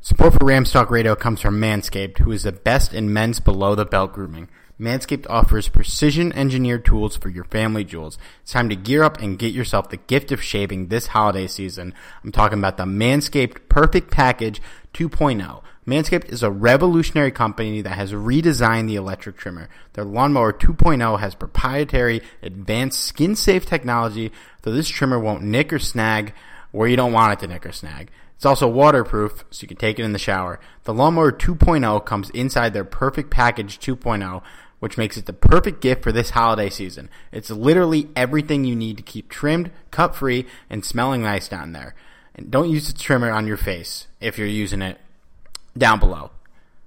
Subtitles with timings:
[0.00, 3.74] Support for Rams Talk Radio comes from Manscaped, who is the best in men's below
[3.74, 4.48] the belt grooming.
[4.78, 8.16] Manscaped offers precision engineered tools for your family jewels.
[8.42, 11.94] It's time to gear up and get yourself the gift of shaving this holiday season.
[12.22, 14.62] I'm talking about the Manscaped Perfect Package
[14.94, 15.62] 2.0.
[15.84, 19.68] Manscaped is a revolutionary company that has redesigned the electric trimmer.
[19.94, 24.30] Their Lawnmower 2.0 has proprietary advanced skin safe technology,
[24.62, 26.34] so this trimmer won't nick or snag
[26.70, 28.12] where you don't want it to nick or snag.
[28.38, 30.60] It's also waterproof, so you can take it in the shower.
[30.84, 34.42] The Lawnmower 2.0 comes inside their Perfect Package 2.0,
[34.78, 37.10] which makes it the perfect gift for this holiday season.
[37.32, 41.96] It's literally everything you need to keep trimmed, cut free, and smelling nice down there.
[42.32, 45.00] And don't use the trimmer on your face if you're using it
[45.76, 46.30] down below.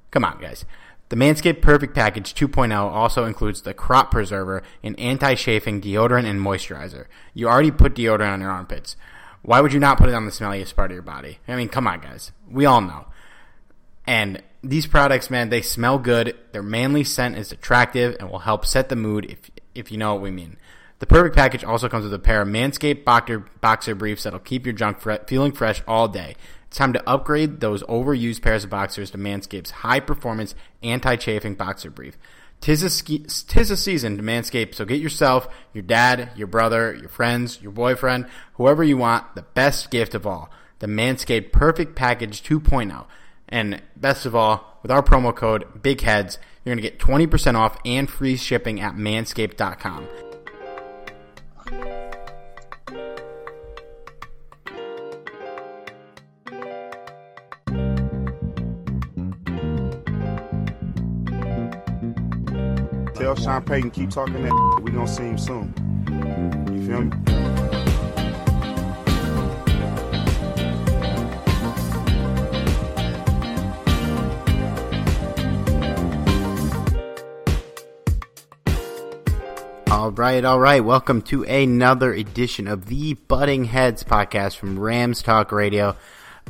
[0.09, 0.63] Come on, guys.
[1.09, 7.07] The Manscaped Perfect Package 2.0 also includes the Crop Preserver, an anti-chafing deodorant and moisturizer.
[7.33, 8.95] You already put deodorant on your armpits.
[9.41, 11.39] Why would you not put it on the smelliest part of your body?
[11.47, 12.31] I mean, come on, guys.
[12.49, 13.07] We all know.
[14.05, 16.37] And these products, man, they smell good.
[16.51, 20.13] Their manly scent is attractive and will help set the mood if if you know
[20.13, 20.57] what we mean.
[20.99, 24.73] The perfect package also comes with a pair of Manscaped boxer, briefs that'll keep your
[24.73, 26.35] junk fre- feeling fresh all day.
[26.67, 30.53] It's time to upgrade those overused pairs of boxers to Manscaped's high performance
[30.83, 32.17] anti chafing boxer brief.
[32.61, 36.93] Tis a, ski, tis a season to manscape, so get yourself, your dad, your brother,
[36.93, 41.95] your friends, your boyfriend, whoever you want, the best gift of all, the Manscaped Perfect
[41.95, 43.05] Package 2.0.
[43.49, 47.77] And best of all, with our promo code BIGHEADS, you're going to get 20% off
[47.83, 50.07] and free shipping at manscaped.com.
[63.31, 64.81] Tell Sean Payton keep talking that.
[64.83, 65.73] We gonna see him soon.
[66.69, 67.11] You feel me?
[79.89, 80.83] All right, all right.
[80.83, 85.95] Welcome to another edition of the Butting Heads podcast from Rams Talk Radio.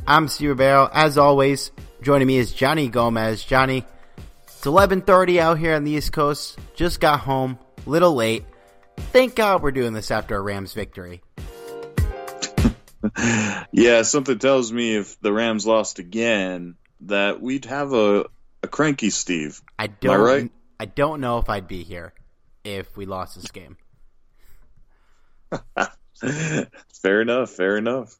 [0.04, 0.90] I'm Steve Barrow.
[0.92, 1.70] As always,
[2.00, 3.44] joining me is Johnny Gomez.
[3.44, 3.84] Johnny,
[4.62, 6.56] it's 11:30 out here on the East Coast.
[6.76, 8.44] Just got home, little late.
[8.96, 11.20] Thank God we're doing this after a Rams victory.
[13.72, 18.26] yeah, something tells me if the Rams lost again that we'd have a,
[18.62, 19.60] a cranky Steve.
[19.80, 20.52] I Am don't I right?
[20.78, 22.14] I don't know if I'd be here
[22.62, 23.76] if we lost this game.
[27.02, 27.50] fair enough.
[27.50, 28.16] Fair enough.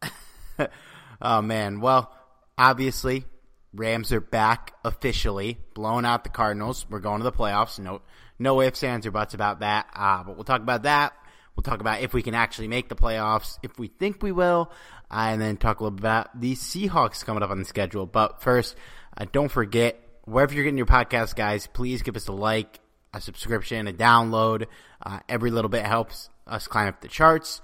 [1.23, 1.81] oh man.
[1.81, 2.13] Well,
[2.59, 3.27] obviously,
[3.75, 6.87] Rams are back officially, blowing out the Cardinals.
[6.91, 7.79] We're going to the playoffs.
[7.79, 8.03] No,
[8.39, 9.87] no ifs, ands, or buts about that.
[9.95, 11.15] Uh, but we'll talk about that.
[11.57, 14.71] We'll talk about if we can actually make the playoffs, if we think we will,
[15.11, 18.07] uh, and then talk a little bit about the Seahawks coming up on the schedule.
[18.07, 18.77] But first,
[19.17, 22.81] uh, don't forget wherever you're getting your podcast, guys, please give us a like,
[23.15, 24.67] a subscription, a download.
[25.05, 27.61] Uh, every little bit helps us climb up the charts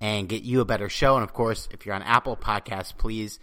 [0.00, 1.14] and get you a better show.
[1.16, 3.38] And of course, if you're on Apple Podcasts, please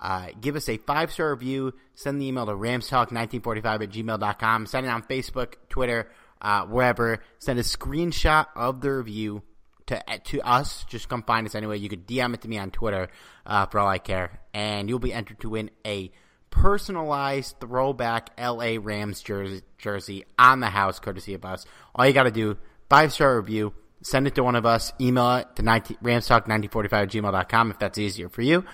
[0.00, 1.74] uh, give us a five star review.
[1.94, 4.66] Send the email to ramstalk1945 at gmail.com.
[4.66, 6.10] Send it on Facebook, Twitter,
[6.40, 7.22] uh, wherever.
[7.38, 9.42] Send a screenshot of the review
[9.86, 10.84] to to us.
[10.88, 11.78] Just come find us anyway.
[11.78, 13.08] You could DM it to me on Twitter
[13.44, 16.10] uh, for all I care, and you'll be entered to win a
[16.50, 21.64] personalized throwback LA Rams jersey, jersey on the house, courtesy of us.
[21.94, 22.56] All you got to do,
[22.88, 27.08] five star review, send it to one of us, email it to 19, ramstalk1945 at
[27.10, 28.64] gmail.com if that's easier for you.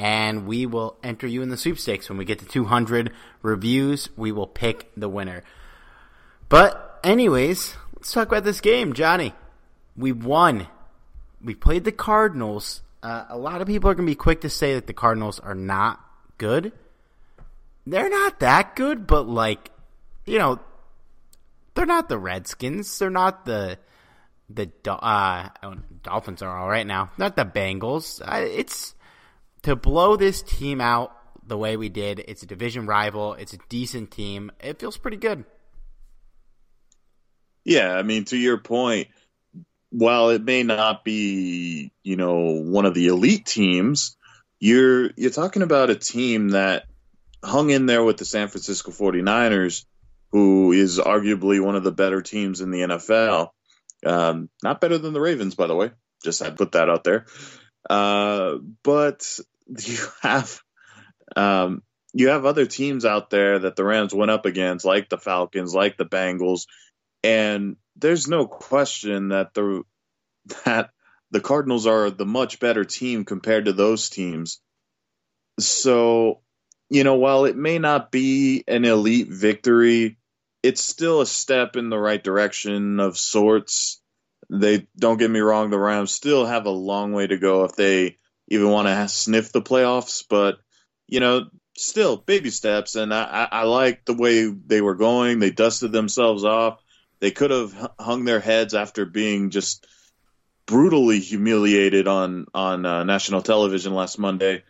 [0.00, 2.08] And we will enter you in the sweepstakes.
[2.08, 3.12] When we get to 200
[3.42, 5.44] reviews, we will pick the winner.
[6.48, 9.34] But, anyways, let's talk about this game, Johnny.
[9.96, 10.68] We won.
[11.44, 12.80] We played the Cardinals.
[13.02, 15.38] Uh, a lot of people are going to be quick to say that the Cardinals
[15.38, 16.00] are not
[16.38, 16.72] good
[17.86, 19.70] they're not that good, but like,
[20.26, 20.60] you know,
[21.74, 22.98] they're not the Redskins.
[22.98, 23.78] They're not the
[24.48, 25.48] the uh,
[26.02, 27.10] Dolphins are all right now.
[27.18, 28.20] Not the Bengals.
[28.58, 28.94] it's
[29.62, 31.16] to blow this team out
[31.46, 32.24] the way we did.
[32.26, 33.34] It's a division rival.
[33.34, 34.50] It's a decent team.
[34.60, 35.44] It feels pretty good.
[37.64, 39.08] Yeah, I mean, to your point,
[39.90, 44.16] while it may not be, you know, one of the elite teams,
[44.58, 46.84] you're you're talking about a team that
[47.44, 49.84] hung in there with the San Francisco 49ers,
[50.32, 53.50] who is arguably one of the better teams in the NFL.
[54.06, 55.90] Um, not better than the Ravens, by the way.
[56.22, 57.26] Just I put that out there.
[57.88, 59.38] Uh, but
[59.78, 60.60] you have
[61.36, 61.82] um,
[62.12, 65.74] you have other teams out there that the Rams went up against, like the Falcons,
[65.74, 66.66] like the Bengals,
[67.22, 69.82] and there's no question that the
[70.64, 70.90] that
[71.30, 74.60] the Cardinals are the much better team compared to those teams.
[75.60, 76.40] So
[76.88, 80.18] you know, while it may not be an elite victory,
[80.62, 84.02] it's still a step in the right direction of sorts.
[84.50, 87.76] They don't get me wrong, the Rams still have a long way to go if
[87.76, 88.16] they
[88.50, 90.58] even want to sniff the playoffs, but
[91.06, 92.96] you know, still baby steps.
[92.96, 95.38] And I, I like the way they were going.
[95.38, 96.82] They dusted themselves off.
[97.20, 99.86] They could have hung their heads after being just
[100.66, 104.62] brutally humiliated on on uh, national television last Monday,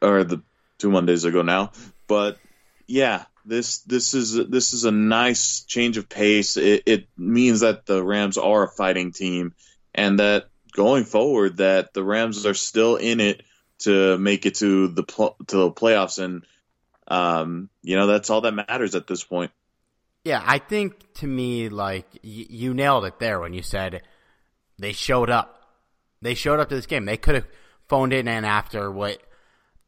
[0.00, 0.42] or the
[0.78, 1.72] two Mondays ago now.
[2.06, 2.38] But
[2.86, 6.56] yeah, this this is this is a nice change of pace.
[6.56, 9.54] It, it means that the Rams are a fighting team,
[9.94, 13.42] and that going forward, that the Rams are still in it
[13.80, 16.44] to make it to the pl- to the playoffs, and
[17.06, 19.50] um, you know that's all that matters at this point.
[20.24, 24.02] Yeah, I think to me, like y- you nailed it there when you said
[24.78, 25.54] they showed up.
[26.20, 27.04] They showed up to this game.
[27.04, 27.46] They could have
[27.88, 29.22] phoned it in after what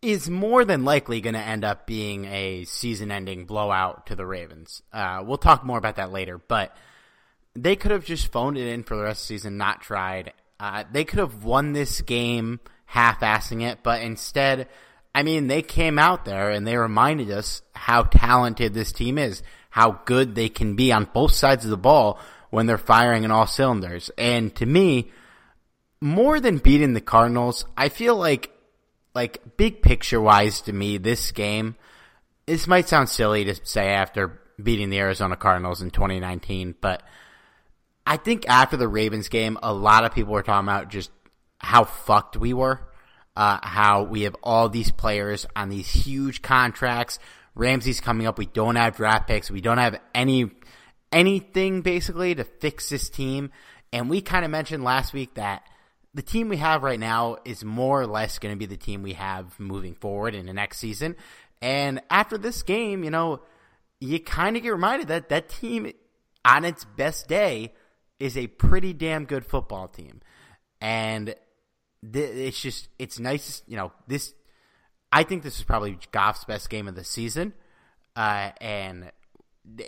[0.01, 4.83] is more than likely going to end up being a season-ending blowout to the Ravens.
[4.93, 6.75] Uh, we'll talk more about that later, but
[7.55, 10.33] they could have just phoned it in for the rest of the season, not tried.
[10.61, 14.69] Uh, they could have won this game half-assing it, but instead,
[15.15, 19.43] I mean, they came out there and they reminded us how talented this team is,
[19.71, 22.19] how good they can be on both sides of the ball
[22.51, 24.11] when they're firing in all cylinders.
[24.19, 25.11] And to me,
[26.01, 28.51] more than beating the Cardinals, I feel like
[29.15, 31.75] like big picture wise to me, this game,
[32.47, 37.03] this might sound silly to say after beating the Arizona Cardinals in 2019, but
[38.11, 41.13] I think after the Ravens game, a lot of people were talking about just
[41.59, 42.81] how fucked we were,
[43.37, 47.21] uh, how we have all these players on these huge contracts.
[47.55, 48.37] Ramsey's coming up.
[48.37, 49.49] We don't have draft picks.
[49.49, 50.51] We don't have any
[51.13, 53.53] anything basically to fix this team.
[53.93, 55.63] And we kind of mentioned last week that
[56.13, 59.05] the team we have right now is more or less going to be the team
[59.05, 61.15] we have moving forward in the next season.
[61.63, 63.43] And after this game, you know,
[64.01, 65.93] you kind of get reminded that that team
[66.45, 67.73] on its best day
[68.21, 70.21] is a pretty damn good football team.
[70.81, 71.35] And
[72.13, 74.35] th- it's just, it's nice, you know, this,
[75.11, 77.55] I think this is probably Goff's best game of the season.
[78.15, 79.11] Uh, and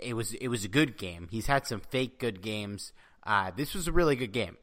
[0.01, 1.27] it was, it was a good game.
[1.31, 2.91] He's had some fake good games.
[3.25, 4.57] Uh, this was a really good game.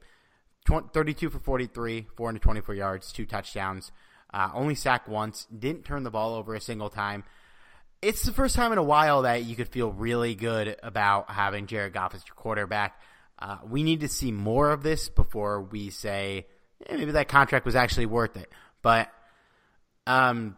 [0.67, 3.91] 32 for 43, 424 yards, two touchdowns.
[4.33, 5.47] Uh, only sacked once.
[5.47, 7.25] Didn't turn the ball over a single time.
[8.03, 11.67] It's the first time in a while that you could feel really good about having
[11.67, 13.01] Jared Goff as your quarterback.
[13.41, 16.47] Uh, we need to see more of this before we say
[16.91, 18.51] maybe that contract was actually worth it.
[18.83, 19.11] But
[20.07, 20.57] um,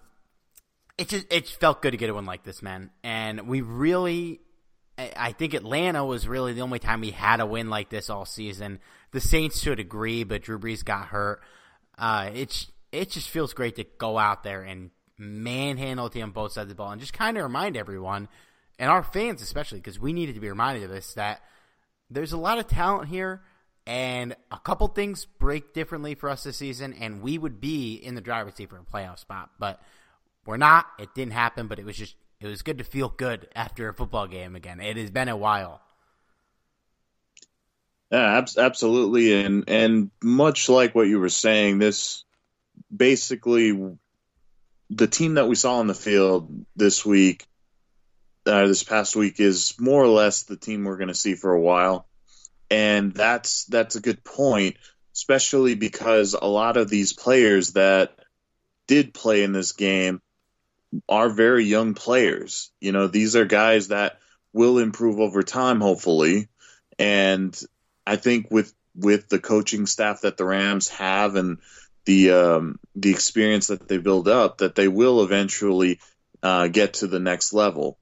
[0.98, 2.90] it just it felt good to get a win like this, man.
[3.02, 4.40] And we really,
[4.98, 8.24] I think Atlanta was really the only time we had a win like this all
[8.24, 8.80] season.
[9.12, 11.42] The Saints to a degree, but Drew Brees got hurt.
[11.98, 16.30] Uh, it's it just feels great to go out there and manhandle a team on
[16.30, 18.28] both sides of the ball and just kind of remind everyone
[18.78, 21.42] and our fans especially because we needed to be reminded of this that
[22.14, 23.42] there's a lot of talent here
[23.86, 28.14] and a couple things break differently for us this season and we would be in
[28.14, 29.50] the driver's seat for a playoff spot.
[29.58, 29.80] But
[30.46, 30.86] we're not.
[30.98, 33.94] It didn't happen but it was just it was good to feel good after a
[33.94, 34.80] football game again.
[34.80, 35.80] It has been a while.
[38.10, 39.42] Yeah absolutely.
[39.42, 42.24] And and much like what you were saying this
[42.94, 43.96] basically
[44.90, 47.46] the team that we saw on the field this week,
[48.46, 51.52] uh, this past week, is more or less the team we're going to see for
[51.52, 52.06] a while,
[52.70, 54.76] and that's that's a good point,
[55.14, 58.14] especially because a lot of these players that
[58.86, 60.20] did play in this game
[61.08, 62.70] are very young players.
[62.80, 64.18] You know, these are guys that
[64.52, 66.48] will improve over time, hopefully,
[66.98, 67.58] and
[68.06, 71.58] I think with with the coaching staff that the Rams have and
[72.04, 76.00] the um, the experience that they build up that they will eventually
[76.42, 77.98] uh, get to the next level,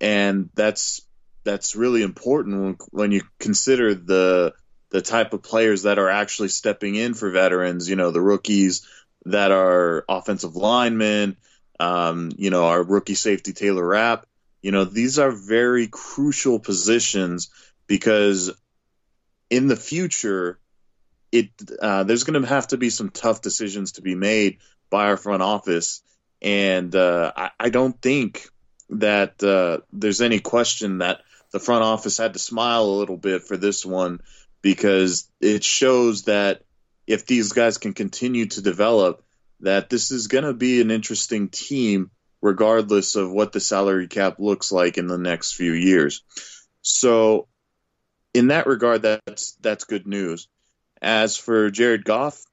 [0.00, 1.02] and that's
[1.44, 4.54] that's really important when, when you consider the
[4.90, 7.88] the type of players that are actually stepping in for veterans.
[7.88, 8.86] You know, the rookies
[9.24, 11.36] that are offensive linemen.
[11.78, 14.26] Um, you know, our rookie safety Taylor Rapp.
[14.62, 17.50] You know, these are very crucial positions
[17.86, 18.50] because
[19.50, 20.58] in the future
[21.32, 21.50] it
[21.80, 24.58] uh, there's going to have to be some tough decisions to be made
[24.90, 26.02] by our front office,
[26.40, 28.48] and uh, I, I, don't think
[28.90, 31.20] that uh, there's any question that
[31.52, 34.20] the front office had to smile a little bit for this one
[34.62, 36.62] because it shows that
[37.06, 39.24] if these guys can continue to develop,
[39.60, 42.10] that this is going to be an interesting team
[42.42, 46.22] regardless of what the salary cap looks like in the next few years.
[46.82, 47.48] So,
[48.34, 50.48] in that regard, that's that's good news.
[51.00, 52.44] As for Jared Goff,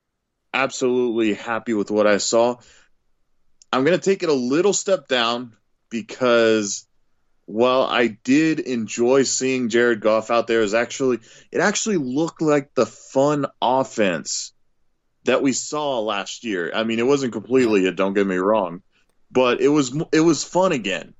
[0.54, 2.58] absolutely happy with what I saw.
[3.72, 5.56] I'm going to take it a little step down
[5.94, 6.88] because
[7.46, 11.20] while I did enjoy seeing Jared Goff out there, is actually
[11.52, 14.54] it actually looked like the fun offense
[15.26, 16.72] that we saw last year.
[16.74, 17.96] I mean, it wasn't completely it.
[17.96, 18.82] Don't get me wrong,
[19.32, 21.14] but it was it was fun again.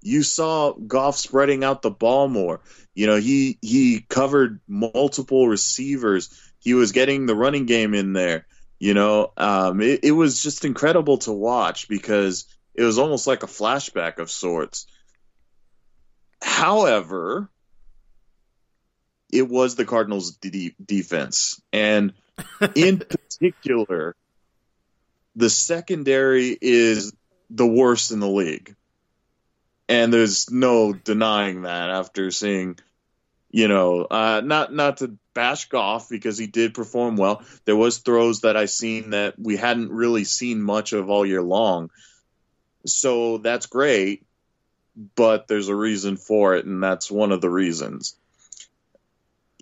[0.00, 2.62] You saw Goff spreading out the ball more.
[2.94, 8.44] You know, he he covered multiple receivers he was getting the running game in there.
[8.80, 12.44] You know, um, it, it was just incredible to watch because
[12.76, 14.86] it was almost like a flashback of sorts.
[16.42, 17.48] However,
[19.32, 22.12] it was the Cardinals' de- defense, and
[22.74, 22.98] in
[23.30, 24.14] particular,
[25.34, 27.12] the secondary is
[27.50, 28.76] the worst in the league,
[29.88, 32.78] and there's no denying that after seeing,
[33.50, 37.42] you know, uh, not not to bash Goff because he did perform well.
[37.64, 41.42] There was throws that I seen that we hadn't really seen much of all year
[41.42, 41.90] long.
[42.86, 44.26] So that's great,
[45.14, 48.16] but there's a reason for it, and that's one of the reasons.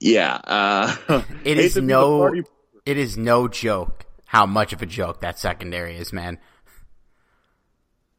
[0.01, 0.97] Yeah, uh,
[1.45, 2.33] it is no,
[2.85, 6.39] it is no joke how much of a joke that secondary is, man.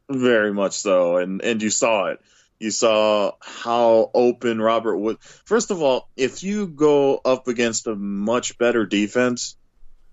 [0.08, 2.20] Very much so, and and you saw it.
[2.58, 5.18] You saw how open Robert Wood.
[5.20, 9.56] First of all, if you go up against a much better defense,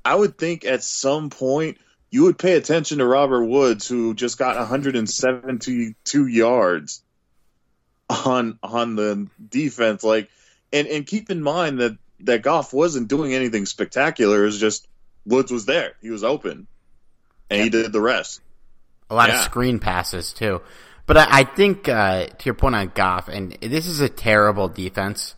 [0.04, 1.78] I would think at some point
[2.14, 7.02] you would pay attention to Robert Woods, who just got 172 yards
[8.08, 10.04] on on the defense.
[10.04, 10.30] Like,
[10.72, 14.44] and and keep in mind that that Goff wasn't doing anything spectacular.
[14.44, 14.88] It was just
[15.26, 15.94] Woods was there.
[16.04, 16.68] He was open,
[17.50, 18.42] and he did the rest.
[19.10, 19.40] A lot yeah.
[19.40, 20.62] of screen passes too.
[21.08, 24.70] But I, I think uh, to your point on Goff, and this is a terrible
[24.70, 25.34] defense.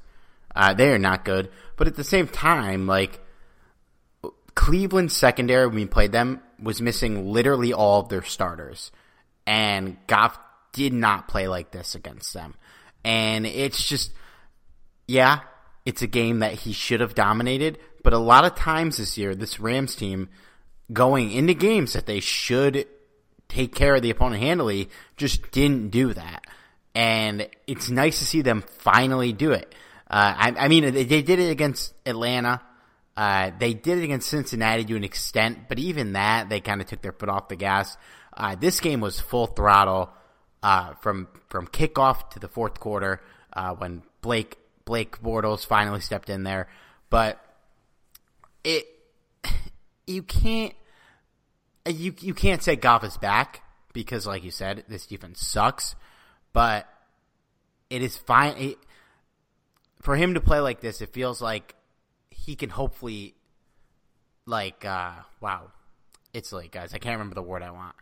[0.54, 3.22] Uh, they are not good, but at the same time, like
[4.56, 8.92] Cleveland secondary when we played them was missing literally all of their starters,
[9.48, 10.38] and Goff
[10.74, 12.56] did not play like this against them.
[13.06, 14.12] And it's just,
[15.08, 15.42] yeah,
[15.86, 19.36] it's a game that he should have dominated, but a lot of times this year,
[19.36, 20.28] this Rams team
[20.92, 22.88] going into games that they should
[23.48, 26.46] take care of the opponent handily, just didn't do that.
[26.96, 29.74] And it's nice to see them finally do it.
[30.10, 32.62] Uh, I, I, mean, they did it against Atlanta.
[33.18, 36.88] Uh, they did it against Cincinnati to an extent, but even that, they kind of
[36.88, 37.96] took their foot off the gas.
[38.36, 40.10] Uh, this game was full throttle
[40.62, 43.22] uh, from from kickoff to the fourth quarter
[43.54, 46.68] uh, when Blake Blake Bortles finally stepped in there,
[47.10, 47.40] but
[48.64, 48.86] it
[50.08, 50.74] you can't
[51.88, 53.62] you you can't say Goff is back
[53.94, 55.96] because, like you said, this defense sucks.
[56.54, 56.88] But
[57.90, 58.78] it is fine it,
[60.02, 61.02] for him to play like this.
[61.02, 61.76] It feels like
[62.46, 63.34] he can hopefully,
[64.46, 65.72] like, uh, wow,
[66.34, 66.94] it's late, guys.
[66.94, 67.96] I can't remember the word I want.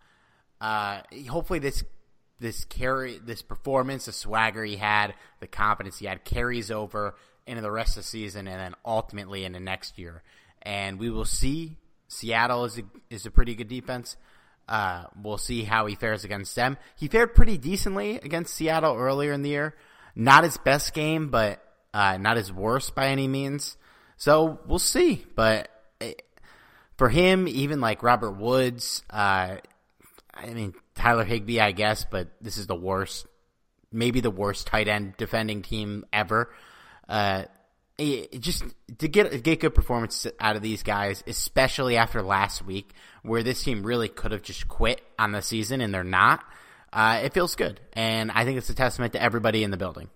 [0.59, 1.83] Uh, hopefully this
[2.39, 7.15] this carry this performance, the swagger he had, the confidence he had carries over
[7.47, 10.23] into the rest of the season, and then ultimately into next year.
[10.61, 11.77] And we will see.
[12.07, 14.17] Seattle is a, is a pretty good defense.
[14.67, 16.77] Uh, we'll see how he fares against them.
[16.95, 19.75] He fared pretty decently against Seattle earlier in the year.
[20.15, 21.61] Not his best game, but
[21.93, 23.77] uh, not his worst by any means.
[24.23, 25.25] So we'll see.
[25.35, 25.67] But
[25.99, 26.13] eh,
[26.95, 29.57] for him, even like Robert Woods, uh,
[30.33, 33.27] I mean Tyler Higbee, I guess, but this is the worst,
[33.91, 36.49] maybe the worst tight end defending team ever.
[37.09, 37.43] Uh,
[38.39, 38.63] just
[38.99, 43.61] to get get good performance out of these guys, especially after last week, where this
[43.61, 46.45] team really could have just quit on the season and they're not.
[46.93, 50.09] Uh, it feels good, and I think it's a testament to everybody in the building.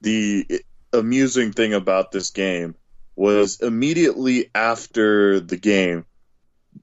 [0.00, 2.74] The amusing thing about this game
[3.16, 6.04] was immediately after the game,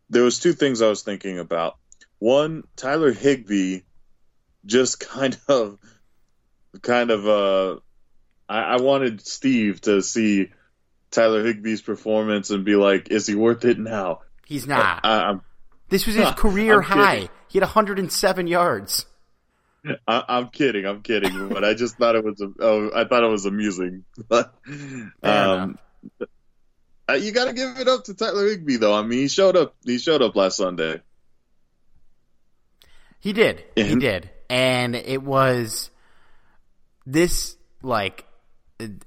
[0.10, 1.78] there was two things I was thinking about.
[2.20, 3.82] One, Tyler Higbee
[4.66, 5.80] just kind of,
[6.82, 7.80] kind of, uh,
[8.50, 10.52] I, I wanted Steve to see
[11.12, 15.02] Tyler Higbee's performance and be like, "Is he worth it now?" He's not.
[15.04, 15.40] I,
[15.90, 17.30] this was his career high.
[17.48, 19.06] He had 107 yards.
[20.08, 20.86] I, am kidding.
[20.86, 21.50] I'm kidding.
[21.50, 22.42] But I just thought it was.
[22.60, 24.06] Oh, I thought it was amusing.
[24.32, 25.78] um,
[27.10, 28.94] uh, you got to give it up to Tyler Higbee, though.
[28.94, 29.76] I mean, he showed up.
[29.86, 31.02] He showed up last Sunday.
[33.20, 33.64] He did.
[33.76, 35.90] He did, and it was
[37.06, 38.26] this like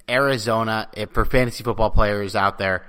[0.09, 2.85] Arizona, if for fantasy football players out there,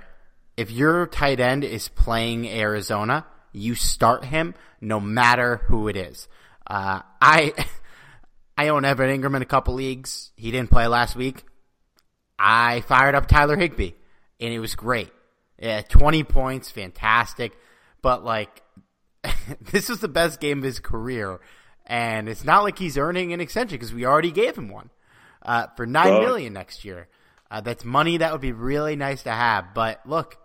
[0.56, 6.28] if your tight end is playing Arizona, you start him no matter who it is.
[6.66, 7.54] Uh, I
[8.56, 10.30] I own Evan Engram in a couple leagues.
[10.36, 11.44] He didn't play last week.
[12.38, 13.92] I fired up Tyler Higbee,
[14.40, 15.10] and it was great.
[15.58, 17.52] Yeah, 20 points, fantastic.
[18.02, 18.62] But like,
[19.60, 21.40] this was the best game of his career,
[21.86, 24.90] and it's not like he's earning an extension because we already gave him one
[25.42, 27.08] uh, for nine million next year.
[27.50, 29.74] Uh, that's money that would be really nice to have.
[29.74, 30.38] But look,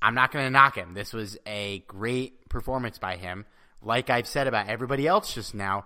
[0.00, 0.94] I'm not going to knock him.
[0.94, 3.46] This was a great performance by him.
[3.82, 5.84] Like I've said about everybody else just now,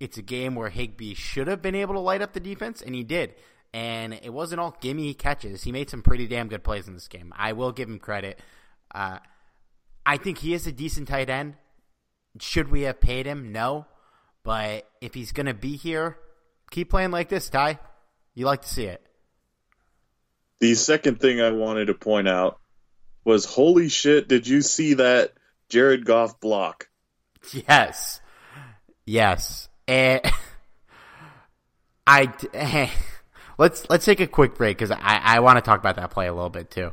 [0.00, 2.94] it's a game where Higbee should have been able to light up the defense, and
[2.94, 3.34] he did.
[3.72, 5.64] And it wasn't all gimme catches.
[5.64, 7.32] He made some pretty damn good plays in this game.
[7.36, 8.40] I will give him credit.
[8.94, 9.18] Uh,
[10.04, 11.54] I think he is a decent tight end.
[12.40, 13.52] Should we have paid him?
[13.52, 13.86] No.
[14.44, 16.16] But if he's going to be here,
[16.70, 17.80] keep playing like this, Ty.
[18.34, 19.02] You like to see it.
[20.60, 22.60] The second thing I wanted to point out
[23.24, 25.32] was holy shit, did you see that
[25.68, 26.88] Jared Goff block?
[27.52, 28.20] Yes.
[29.04, 29.68] Yes.
[29.88, 30.20] And
[32.06, 32.32] I
[33.58, 36.26] let's let's take a quick break cuz I I want to talk about that play
[36.26, 36.92] a little bit too.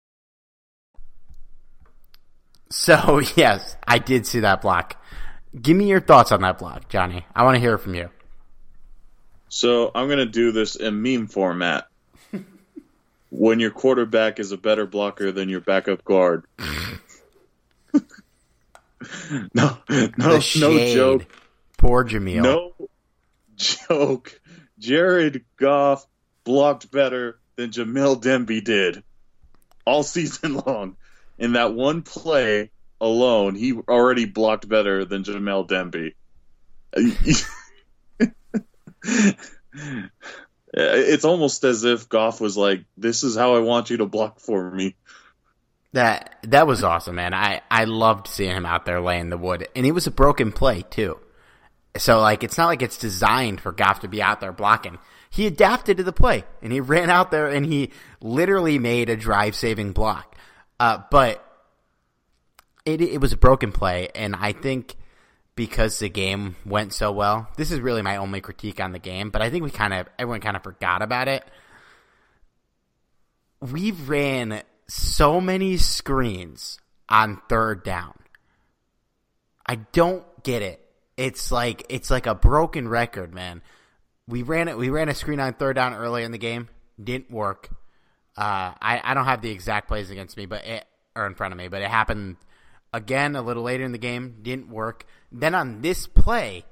[2.71, 4.97] So yes, I did see that block.
[5.59, 7.25] Give me your thoughts on that block, Johnny.
[7.35, 8.09] I want to hear from you.
[9.49, 11.87] So I'm gonna do this in meme format.
[13.29, 16.45] when your quarterback is a better blocker than your backup guard.
[19.53, 21.25] no, no, no joke.
[21.77, 22.43] Poor Jameel.
[22.43, 22.73] No
[23.57, 24.39] joke.
[24.79, 26.07] Jared Goff
[26.45, 29.03] blocked better than Jamil Demby did
[29.85, 30.95] all season long
[31.41, 32.69] in that one play
[33.01, 36.13] alone, he already blocked better than Jamil Demby.
[40.73, 44.39] it's almost as if Goff was like, "This is how I want you to block
[44.39, 44.95] for me."
[45.93, 47.33] That that was awesome, man.
[47.33, 50.51] I I loved seeing him out there laying the wood, and it was a broken
[50.51, 51.17] play too.
[51.97, 54.99] So like, it's not like it's designed for Goff to be out there blocking.
[55.31, 59.15] He adapted to the play, and he ran out there and he literally made a
[59.15, 60.30] drive-saving block.
[60.81, 61.45] Uh, but
[62.85, 64.95] it it was a broken play, and I think
[65.53, 67.47] because the game went so well.
[67.55, 70.07] This is really my only critique on the game, but I think we kind of
[70.17, 71.43] everyone kind of forgot about it.
[73.59, 78.15] We ran so many screens on third down.
[79.67, 80.83] I don't get it.
[81.15, 83.61] It's like it's like a broken record, man.
[84.27, 84.79] We ran it.
[84.79, 86.69] We ran a screen on third down earlier in the game.
[86.99, 87.69] Didn't work.
[88.37, 91.53] Uh, I I don't have the exact plays against me, but it or in front
[91.53, 92.37] of me, but it happened
[92.93, 94.37] again a little later in the game.
[94.41, 95.05] Didn't work.
[95.31, 96.65] Then on this play,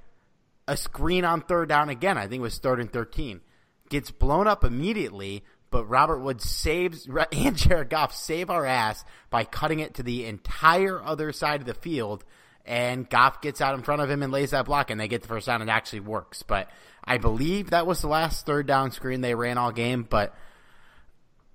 [0.67, 2.17] a screen on third down again.
[2.17, 3.41] I think it was third and thirteen.
[3.89, 9.43] Gets blown up immediately, but Robert Woods saves and Jared Goff save our ass by
[9.43, 12.23] cutting it to the entire other side of the field.
[12.65, 15.23] And Goff gets out in front of him and lays that block, and they get
[15.23, 15.61] the first down.
[15.63, 16.69] It actually works, but
[17.03, 20.05] I believe that was the last third down screen they ran all game.
[20.07, 20.35] But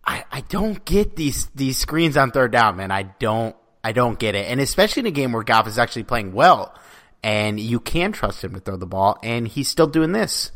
[0.06, 2.90] I, I don't get these these screens on third down, man.
[2.90, 6.04] I don't I don't get it, and especially in a game where Goff is actually
[6.04, 6.74] playing well,
[7.22, 10.52] and you can trust him to throw the ball, and he's still doing this.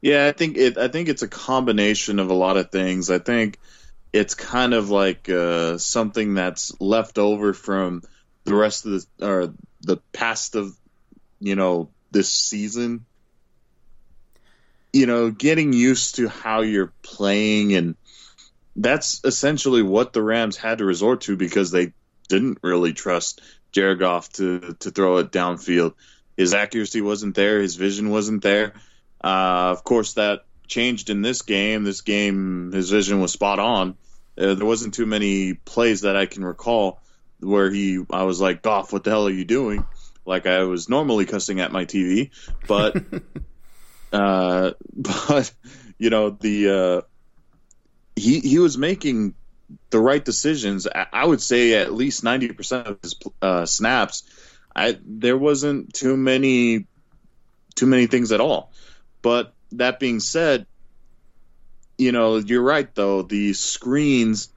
[0.00, 0.78] Yeah, I think it.
[0.78, 3.10] I think it's a combination of a lot of things.
[3.10, 3.58] I think
[4.12, 8.02] it's kind of like uh, something that's left over from
[8.44, 10.76] the rest of the or the past of
[11.40, 13.04] you know this season.
[14.92, 17.96] You know, getting used to how you're playing, and
[18.76, 21.92] that's essentially what the Rams had to resort to because they
[22.28, 23.40] didn't really trust
[23.72, 25.94] Jared Goff to to throw it downfield.
[26.36, 27.60] His accuracy wasn't there.
[27.60, 28.74] His vision wasn't there.
[29.22, 31.84] Uh, of course, that changed in this game.
[31.84, 33.96] This game, his vision was spot on.
[34.38, 37.00] Uh, there wasn't too many plays that I can recall
[37.40, 39.84] where he, I was like, Goff, what the hell are you doing?
[40.24, 42.30] Like I was normally cussing at my TV,
[42.66, 42.96] but,
[44.12, 45.52] uh, but
[45.98, 47.00] you know the uh,
[48.16, 49.34] he he was making
[49.90, 50.86] the right decisions.
[51.12, 54.22] I would say at least ninety percent of his uh, snaps.
[54.74, 56.86] I there wasn't too many
[57.74, 58.72] too many things at all.
[59.22, 60.66] But that being said,
[61.96, 63.22] you know, you're right though.
[63.22, 64.50] The screens,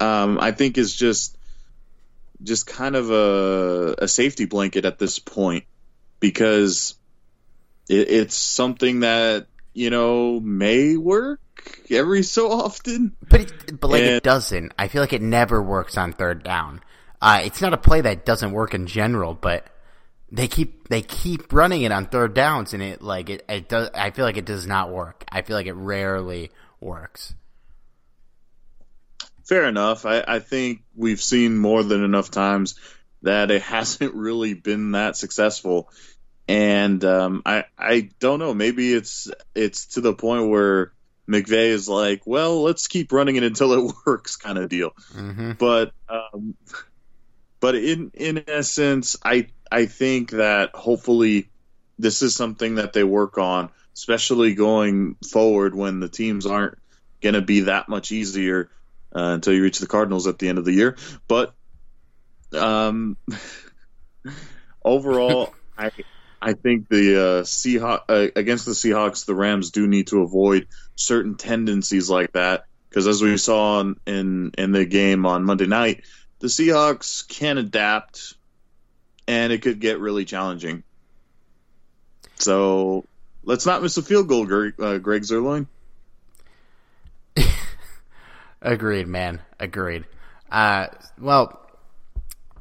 [0.00, 1.36] um, I think, is just
[2.42, 5.64] just kind of a, a safety blanket at this point
[6.20, 6.94] because
[7.88, 11.40] it, it's something that you know may work
[11.90, 13.16] every so often.
[13.28, 14.72] But it, but like and, it doesn't.
[14.78, 16.80] I feel like it never works on third down.
[17.20, 19.66] Uh, it's not a play that doesn't work in general, but
[20.30, 23.90] they keep they keep running it on third downs, and it like it, it does.
[23.94, 25.24] I feel like it does not work.
[25.30, 27.34] I feel like it rarely works.
[29.44, 30.06] Fair enough.
[30.06, 32.76] I, I think we've seen more than enough times
[33.22, 35.90] that it hasn't really been that successful,
[36.48, 38.54] and um, I I don't know.
[38.54, 40.92] Maybe it's it's to the point where
[41.28, 44.90] McVay is like, well, let's keep running it until it works, kind of deal.
[45.14, 45.52] Mm-hmm.
[45.52, 46.54] But um,
[47.60, 51.48] but in in essence, I I think that hopefully
[51.98, 56.76] this is something that they work on, especially going forward when the teams aren't
[57.22, 58.70] going to be that much easier
[59.14, 60.96] uh, until you reach the Cardinals at the end of the year.
[61.26, 61.54] But
[62.52, 63.16] um,
[64.84, 65.90] overall, I
[66.44, 70.68] I think the uh, Seahawks uh, against the Seahawks, the Rams do need to avoid
[70.94, 75.66] certain tendencies like that because as we saw in, in in the game on Monday
[75.66, 76.02] night,
[76.40, 78.34] the Seahawks can adapt
[79.26, 80.82] and it could get really challenging.
[82.34, 83.06] So
[83.42, 85.66] let's not miss a field goal, Greg, uh, Greg Zuerlein.
[88.60, 89.40] Agreed, man.
[89.58, 90.04] Agreed.
[90.52, 91.63] Uh, well,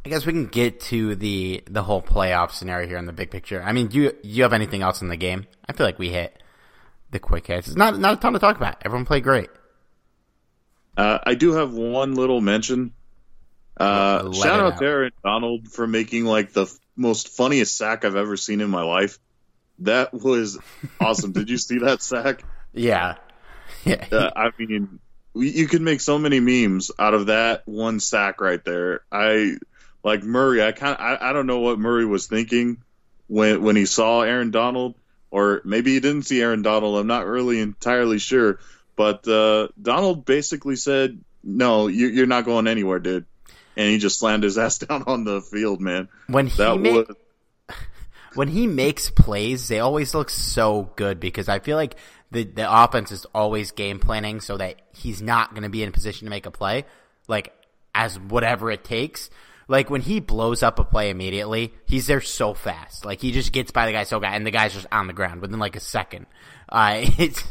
[0.06, 3.32] I guess we can get to the the whole playoff scenario here in the big
[3.32, 3.64] picture.
[3.64, 5.48] I mean, do you, do you have anything else in the game?
[5.68, 6.42] I feel like we hit
[7.12, 7.68] the quick hits.
[7.68, 8.78] It's not not a ton to talk about.
[8.84, 9.50] Everyone played great.
[10.98, 12.94] Uh, I do have one little mention
[13.78, 18.16] uh, shout out, out to Aaron Donald for making like the most funniest sack I've
[18.16, 19.18] ever seen in my life.
[19.80, 20.60] That was
[21.00, 21.32] awesome.
[21.32, 22.44] Did you see that sack?
[22.76, 23.18] Yeah.
[23.86, 24.06] Yeah.
[24.12, 25.00] uh, I mean,
[25.36, 29.02] you can make so many memes out of that one sack right there.
[29.12, 29.58] I
[30.04, 30.64] like Murray.
[30.64, 32.78] I kind I, I don't know what Murray was thinking
[33.28, 34.96] when when he saw Aaron Donald,
[35.32, 36.98] or maybe he didn't see Aaron Donald.
[36.98, 38.60] I'm not really entirely sure.
[38.96, 43.26] But uh, Donald basically said, "No, you, you're not going anywhere, dude."
[43.76, 46.10] and he just slammed his ass down on the field, man.
[46.28, 47.08] When he that was...
[48.36, 51.96] when he makes plays, they always look so good because I feel like
[52.32, 55.90] the the offense is always game planning so that he's not going to be in
[55.90, 56.86] a position to make a play,
[57.28, 57.54] like
[57.94, 59.30] as whatever it takes.
[59.68, 63.06] Like when he blows up a play immediately, he's there so fast.
[63.06, 65.14] Like he just gets by the guy so fast, and the guy's just on the
[65.14, 66.26] ground within like a second.
[66.70, 67.44] Uh, it's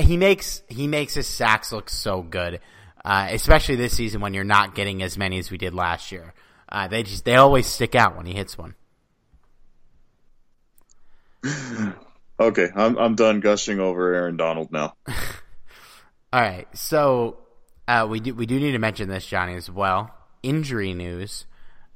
[0.00, 2.60] he makes he makes his sacks look so good.
[3.04, 6.34] uh, especially this season when you're not getting as many as we did last year.
[6.68, 8.74] Uh, they just they always stick out when he hits one.
[12.40, 14.94] Okay, I'm I'm done gushing over Aaron Donald now.
[16.32, 17.38] All right, so
[17.88, 20.14] uh, we do we do need to mention this, Johnny, as well.
[20.42, 21.46] Injury news: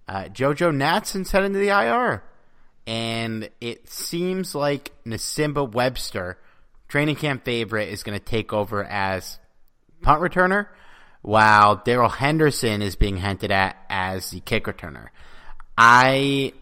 [0.09, 2.23] uh, JoJo Natson's heading to the IR,
[2.87, 6.39] and it seems like Nsimba Webster,
[6.89, 9.39] training camp favorite, is going to take over as
[10.03, 10.67] punt returner,
[11.23, 15.09] while Darrell Henderson is being hinted at as the kick returner.
[15.79, 16.53] I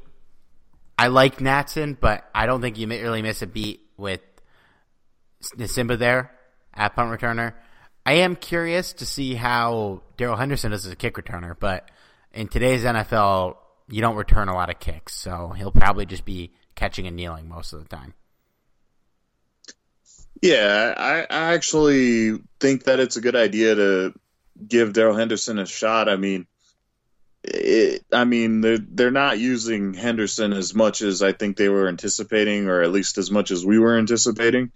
[0.99, 4.21] I like Natson, but I don't think you really miss a beat with
[5.57, 6.31] Nsimba there
[6.75, 7.55] at punt returner.
[8.05, 11.91] I am curious to see how Darrell Henderson does as a kick returner, but
[12.33, 13.57] in today's NFL,
[13.89, 17.49] you don't return a lot of kicks, so he'll probably just be catching and kneeling
[17.49, 18.15] most of the time.
[20.41, 24.15] Yeah, I, I actually think that it's a good idea to
[24.67, 26.09] give Darrell Henderson a shot.
[26.09, 26.47] I mean,
[27.45, 31.89] it, I mean, they're they're not using Henderson as much as I think they were
[31.89, 34.73] anticipating, or at least as much as we were anticipating.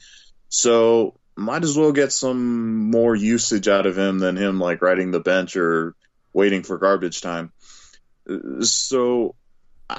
[0.48, 5.10] So might as well get some more usage out of him than him like riding
[5.10, 5.94] the bench or
[6.32, 7.52] waiting for garbage time.
[8.60, 9.34] So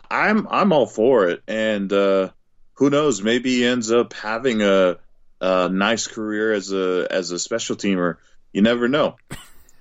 [0.10, 2.30] I'm I'm all for it, and uh,
[2.76, 3.22] who knows?
[3.22, 4.98] Maybe he ends up having a,
[5.42, 8.18] a nice career as a as a special teamer.
[8.54, 9.18] You never know.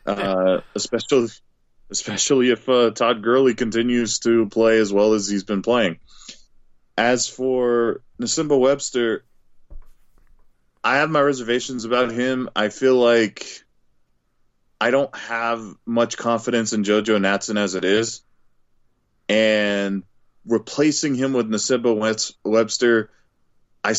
[0.06, 1.28] Uh, especially
[1.90, 5.98] especially if uh, Todd Gurley continues to play as well as he's been playing.
[6.94, 9.24] As for Nsimba Webster,
[10.84, 12.50] I have my reservations about him.
[12.54, 13.64] I feel like
[14.78, 18.20] I don't have much confidence in JoJo Natson as it is,
[19.26, 20.02] and
[20.46, 23.10] replacing him with Nsimba Webster,
[23.82, 23.94] I,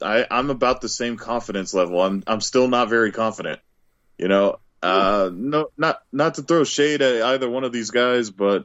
[0.00, 2.00] I I'm about the same confidence level.
[2.00, 3.60] I'm I'm still not very confident.
[4.16, 8.30] You know, uh, no, not not to throw shade at either one of these guys,
[8.30, 8.64] but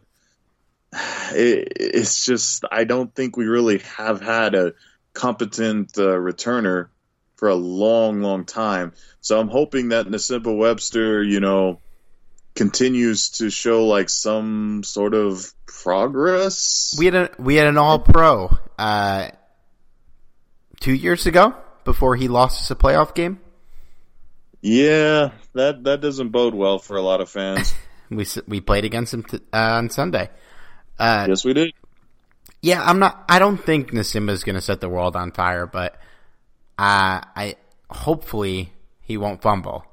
[1.33, 4.75] it, it's just I don't think we really have had a
[5.13, 6.87] competent uh, returner
[7.35, 8.93] for a long, long time.
[9.21, 11.79] So I'm hoping that Nsimba Webster, you know,
[12.55, 16.95] continues to show like some sort of progress.
[16.97, 19.29] We had a we had an All Pro uh,
[20.79, 23.39] two years ago before he lost us a playoff game.
[24.61, 27.73] Yeah, that that doesn't bode well for a lot of fans.
[28.09, 30.29] we we played against him t- uh, on Sunday.
[30.97, 31.73] Uh, yes, we did.
[32.61, 33.25] Yeah, I'm not.
[33.29, 35.99] I don't think Nsimba is going to set the world on fire, but
[36.77, 37.55] uh, I
[37.89, 39.85] hopefully he won't fumble,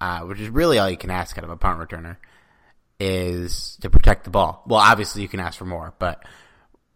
[0.00, 2.16] uh, which is really all you can ask out of a punt returner
[3.00, 4.62] is to protect the ball.
[4.66, 6.24] Well, obviously you can ask for more, but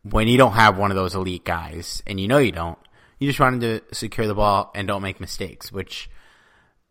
[0.03, 2.79] when you don't have one of those elite guys, and you know you don't,
[3.19, 6.09] you just want him to secure the ball and don't make mistakes, which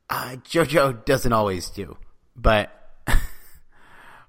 [0.10, 1.98] uh, JoJo doesn't always do,
[2.36, 2.72] but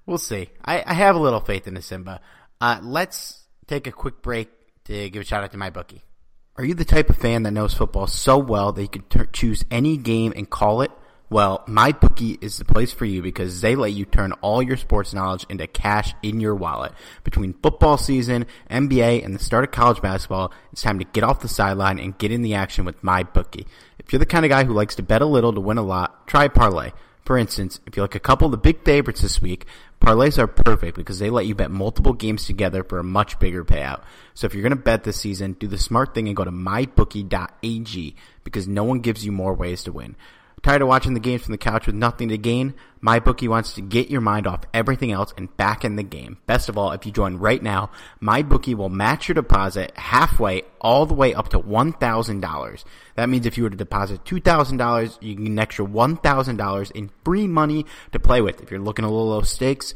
[0.05, 0.49] we'll see.
[0.63, 2.19] I, I, have a little faith in Nsimba.
[2.59, 4.49] Uh, let's take a quick break
[4.85, 6.03] to give a shout out to my bookie.
[6.59, 9.21] Are you the type of fan that knows football so well that you can t-
[9.31, 10.91] choose any game and call it?
[11.29, 14.75] Well, my bookie is the place for you because they let you turn all your
[14.75, 16.91] sports knowledge into cash in your wallet.
[17.23, 21.39] Between football season, NBA, and the start of college basketball, it's time to get off
[21.39, 23.65] the sideline and get in the action with my bookie.
[23.97, 25.81] If you're the kind of guy who likes to bet a little to win a
[25.81, 26.91] lot, try parlay.
[27.23, 29.65] For instance, if you like a couple of the big favorites this week,
[29.99, 33.65] parlays are perfect because they let you bet multiple games together for a much bigger
[33.65, 34.03] payout.
[34.33, 36.51] So if you're going to bet this season, do the smart thing and go to
[36.51, 40.15] mybookie.ag because no one gives you more ways to win.
[40.61, 42.73] Tired of watching the games from the couch with nothing to gain?
[43.01, 46.37] MyBookie wants to get your mind off everything else and back in the game.
[46.47, 47.91] Best of all, if you join right now,
[48.21, 52.83] MyBookie will match your deposit halfway all the way up to $1,000.
[53.15, 57.09] That means if you were to deposit $2,000, you can get an extra $1,000 in
[57.23, 58.61] free money to play with.
[58.61, 59.93] If you're looking a little low stakes,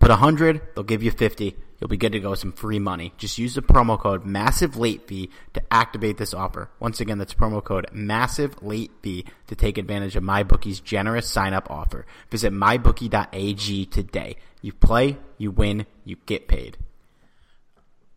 [0.00, 3.12] put 100, they'll give you 50 you'll be good to go with some free money.
[3.16, 6.70] Just use the promo code massive late fee to activate this offer.
[6.78, 11.54] Once again, that's promo code massive late fee to take advantage of MyBookie's generous sign
[11.54, 12.06] up offer.
[12.30, 14.36] Visit mybookie.ag today.
[14.60, 16.76] You play, you win, you get paid.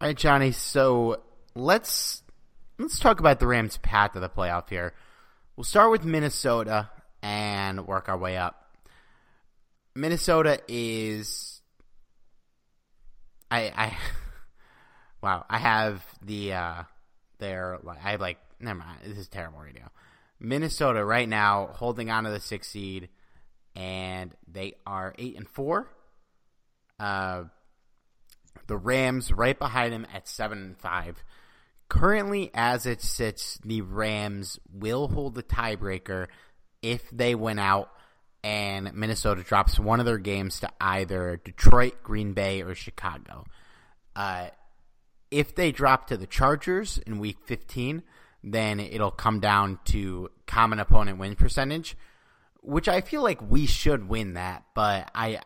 [0.01, 0.51] All right, Johnny.
[0.51, 1.21] So
[1.55, 2.21] let's
[2.77, 4.93] let's talk about the Rams' path to the playoff here.
[5.55, 6.89] We'll start with Minnesota
[7.21, 8.59] and work our way up.
[9.95, 11.52] Minnesota is
[13.53, 13.97] I, I
[15.21, 16.83] wow, I have the uh
[17.37, 18.99] their I have like never mind.
[19.05, 19.89] This is terrible radio.
[20.39, 23.09] Minnesota right now holding on to the sixth seed,
[23.75, 25.87] and they are eight and four.
[26.99, 27.43] Uh,
[28.67, 31.23] the Rams right behind them at seven and five.
[31.89, 36.27] Currently, as it sits, the Rams will hold the tiebreaker
[36.81, 37.89] if they win out.
[38.43, 43.45] And Minnesota drops one of their games to either Detroit, Green Bay, or Chicago.
[44.15, 44.47] Uh,
[45.31, 48.03] if they drop to the Chargers in Week 15,
[48.43, 51.95] then it'll come down to common opponent win percentage,
[52.61, 55.39] which I feel like we should win that, but I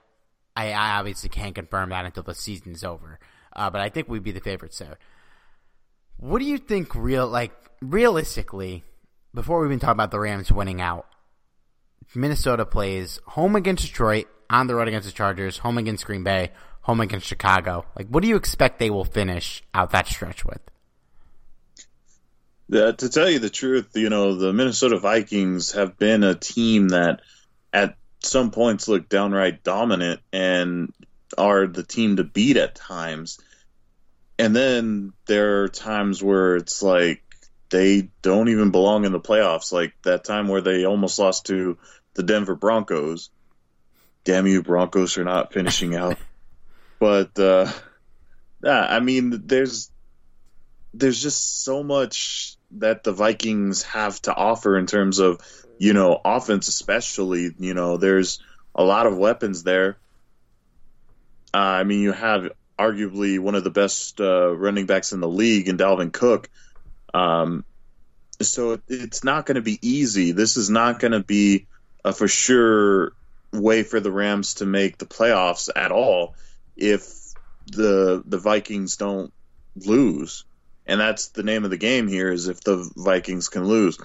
[0.57, 3.19] I, obviously can't confirm that until the season's over.
[3.55, 4.97] Uh, but I think we'd be the favorites there.
[6.17, 6.95] What do you think?
[6.95, 8.83] Real like realistically,
[9.35, 11.05] before we even talk about the Rams winning out,
[12.15, 16.51] Minnesota plays home against Detroit, on the road against the Chargers, home against Green Bay,
[16.81, 17.85] home against Chicago.
[17.95, 20.61] Like, what do you expect they will finish out that stretch with?
[22.73, 26.89] Uh, to tell you the truth, you know, the Minnesota Vikings have been a team
[26.89, 27.21] that
[27.71, 30.93] at some points look downright dominant and
[31.37, 33.39] are the team to beat at times.
[34.39, 37.23] And then there are times where it's like
[37.69, 41.77] they don't even belong in the playoffs, like that time where they almost lost to
[42.13, 43.29] the Denver Broncos.
[44.23, 46.17] Damn you, Broncos are not finishing out.
[46.99, 47.71] but uh,
[48.63, 49.91] yeah, I mean, there's
[50.93, 55.39] there's just so much that the Vikings have to offer in terms of
[55.77, 57.53] you know offense, especially.
[57.57, 58.39] You know, there's
[58.75, 59.97] a lot of weapons there.
[61.53, 65.27] Uh, I mean, you have arguably one of the best uh, running backs in the
[65.27, 66.49] league in Dalvin Cook.
[67.17, 67.65] Um,
[68.41, 70.31] so it's not going to be easy.
[70.31, 71.67] This is not going to be
[72.05, 73.13] a for sure
[73.51, 76.35] way for the Rams to make the playoffs at all
[76.75, 77.07] if
[77.65, 79.33] the the Vikings don't
[79.75, 80.45] lose.
[80.85, 83.97] And that's the name of the game here is if the Vikings can lose.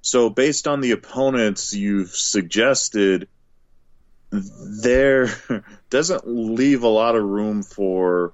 [0.00, 3.28] So based on the opponents you've suggested,
[4.30, 5.28] there
[5.90, 8.32] doesn't leave a lot of room for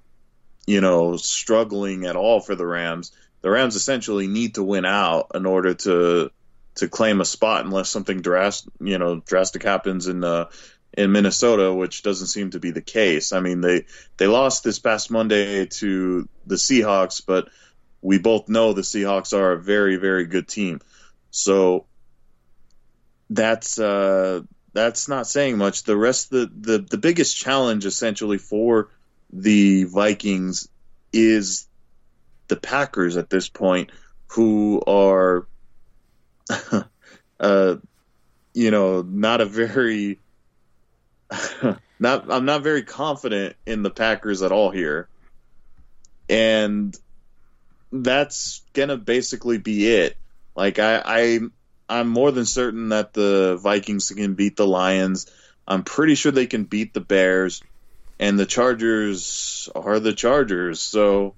[0.66, 3.12] you know struggling at all for the Rams
[3.46, 6.32] the Rams essentially need to win out in order to
[6.74, 10.46] to claim a spot unless something drastic you know drastic happens in uh,
[10.92, 13.32] in Minnesota, which doesn't seem to be the case.
[13.32, 17.48] I mean they they lost this past Monday to the Seahawks, but
[18.02, 20.80] we both know the Seahawks are a very very good team.
[21.30, 21.86] So
[23.30, 24.40] that's uh,
[24.72, 25.84] that's not saying much.
[25.84, 28.90] The rest the, the the biggest challenge essentially for
[29.32, 30.68] the Vikings
[31.12, 31.68] is
[32.48, 33.90] the Packers at this point,
[34.28, 35.46] who are,
[37.40, 37.76] uh,
[38.54, 40.18] you know, not a very,
[41.98, 45.08] not I'm not very confident in the Packers at all here,
[46.28, 46.96] and
[47.92, 50.16] that's gonna basically be it.
[50.54, 51.40] Like I, I
[51.88, 55.30] I'm more than certain that the Vikings can beat the Lions.
[55.68, 57.62] I'm pretty sure they can beat the Bears,
[58.18, 60.80] and the Chargers are the Chargers.
[60.80, 61.34] So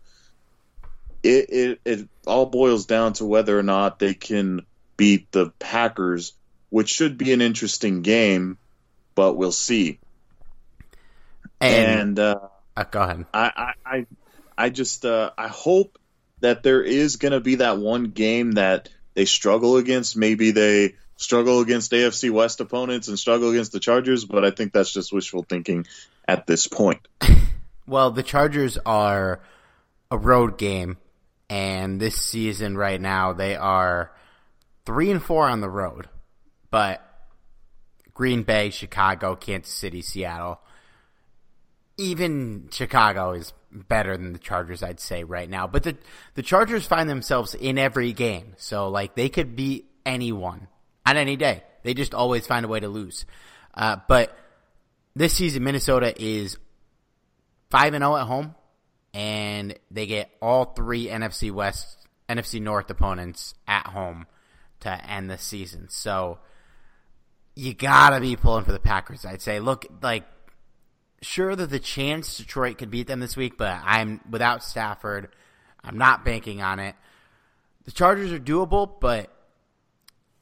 [1.22, 4.64] it, it it all boils down to whether or not they can
[4.96, 6.34] beat the Packers,
[6.70, 8.58] which should be an interesting game,
[9.14, 9.98] but we'll see.
[11.60, 13.26] And, and uh, uh, go ahead.
[13.34, 14.06] I I
[14.56, 15.98] I just uh, I hope
[16.40, 20.16] that there is going to be that one game that they struggle against.
[20.16, 24.72] Maybe they struggle against AFC West opponents and struggle against the Chargers, but I think
[24.72, 25.86] that's just wishful thinking
[26.26, 27.00] at this point.
[27.86, 29.40] well, the Chargers are
[30.10, 30.96] a road game
[31.48, 34.12] and this season right now they are
[34.84, 36.08] three and four on the road,
[36.70, 37.02] but
[38.14, 40.60] Green Bay, Chicago, Kansas City, Seattle.
[41.96, 45.66] Even Chicago is better than the Chargers, I'd say right now.
[45.66, 45.96] But the
[46.34, 50.68] the Chargers find themselves in every game, so like they could beat anyone
[51.06, 51.62] on any day.
[51.82, 53.24] They just always find a way to lose.
[53.74, 54.36] Uh, but
[55.14, 56.56] this season, Minnesota is
[57.70, 58.54] five and zero oh at home,
[59.18, 64.28] and they get all three NFC West, NFC North opponents at home
[64.78, 65.88] to end the season.
[65.88, 66.38] So
[67.56, 69.26] you gotta be pulling for the Packers.
[69.26, 69.58] I'd say.
[69.58, 70.24] Look, like
[71.20, 75.30] sure that the chance Detroit could beat them this week, but I'm without Stafford.
[75.82, 76.94] I'm not banking on it.
[77.86, 79.34] The Chargers are doable, but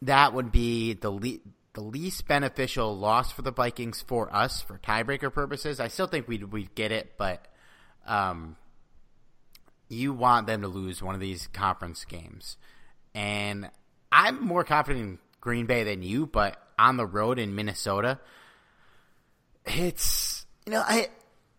[0.02, 1.38] that would be the le-
[1.72, 5.80] the least beneficial loss for the Vikings for us for tiebreaker purposes.
[5.80, 7.42] I still think we'd we'd get it, but
[8.06, 8.56] um,
[9.88, 12.56] you want them to lose one of these conference games.
[13.14, 13.70] And
[14.10, 18.18] I'm more confident in Green Bay than you, but on the road in Minnesota,
[19.64, 21.08] it's you know I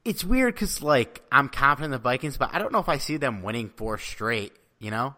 [0.06, 2.98] it's weird because like I'm confident in the Vikings, but I don't know if I
[2.98, 4.54] see them winning four straight.
[4.80, 5.16] You know,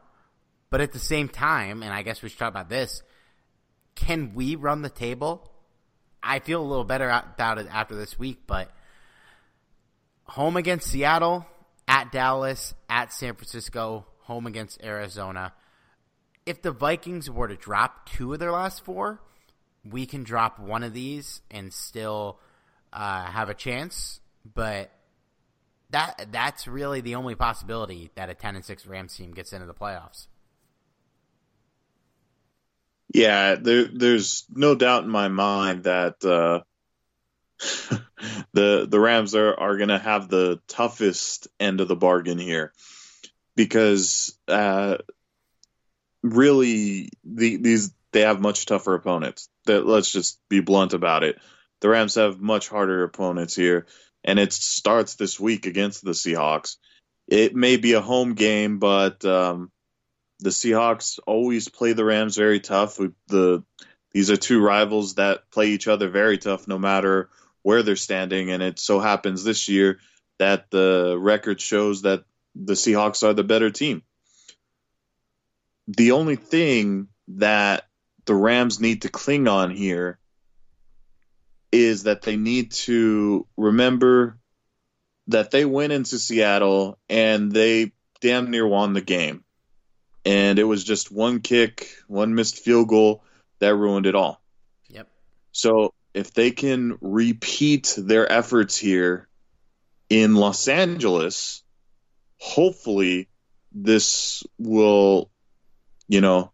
[0.70, 3.04] but at the same time, and I guess we should talk about this.
[3.96, 5.52] Can we run the table?
[6.24, 8.72] I feel a little better about it after this week, but
[10.24, 11.46] home against Seattle,
[11.90, 15.54] at Dallas, at San Francisco, home against Arizona.
[16.46, 19.20] If the Vikings were to drop two of their last four,
[19.84, 22.40] we can drop one of these and still
[22.94, 24.22] uh, have a chance,
[24.54, 24.92] but
[25.90, 29.66] that that's really the only possibility that a 10 and 6 Rams team gets into
[29.66, 30.28] the playoffs.
[33.12, 36.62] Yeah, there, there's no doubt in my mind that uh,
[38.54, 42.74] the the Rams are, are going to have the toughest end of the bargain here
[43.56, 44.98] because uh,
[46.24, 49.50] really the, these they have much tougher opponents.
[49.66, 51.40] That let's just be blunt about it.
[51.82, 53.88] The Rams have much harder opponents here,
[54.24, 56.78] and it starts this week against the Seahawks.
[57.28, 59.72] It may be a home game, but um,
[60.40, 62.98] the Seahawks always play the Rams very tough.
[63.28, 63.64] The
[64.12, 67.30] these are two rivals that play each other very tough, no matter
[67.64, 68.52] where they're standing.
[68.52, 70.00] And it so happens this year
[70.38, 72.24] that the record shows that
[72.56, 74.04] the Seahawks are the better team.
[75.88, 77.88] The only thing that
[78.26, 80.20] the Rams need to cling on here
[81.72, 84.38] is that they need to remember
[85.28, 87.92] that they went into Seattle and they
[88.22, 89.44] damn near won the game
[90.26, 93.24] and it was just one kick, one missed field goal
[93.60, 94.42] that ruined it all.
[94.90, 95.08] Yep.
[95.52, 99.30] So if they can repeat their efforts here
[100.10, 101.64] in Los Angeles,
[102.38, 103.30] hopefully
[103.72, 105.32] this will,
[106.10, 106.52] you know,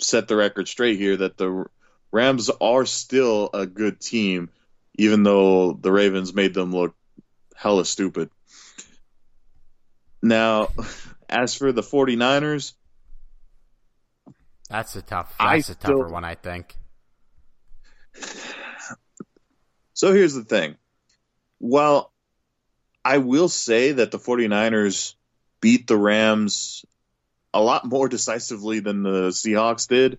[0.00, 1.66] set the record straight here that the
[2.12, 4.50] Rams are still a good team,
[4.94, 6.94] even though the Ravens made them look
[7.56, 8.30] hella stupid.
[10.22, 10.68] Now,
[11.28, 12.74] as for the 49ers,
[14.70, 16.76] that's a tough that's I a tougher still, one, I think.
[19.96, 20.76] So here's the thing.
[21.58, 22.12] Well,
[23.02, 25.14] I will say that the 49ers
[25.62, 26.84] beat the Rams
[27.54, 30.18] a lot more decisively than the Seahawks did.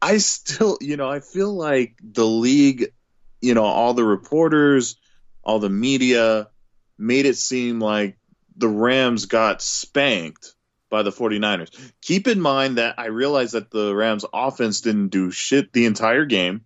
[0.00, 2.92] I still, you know, I feel like the league,
[3.40, 4.94] you know, all the reporters,
[5.42, 6.48] all the media
[6.96, 8.18] made it seem like
[8.56, 10.54] the Rams got spanked
[10.90, 11.70] by the 49ers.
[12.02, 16.24] Keep in mind that I realize that the Rams offense didn't do shit the entire
[16.24, 16.64] game,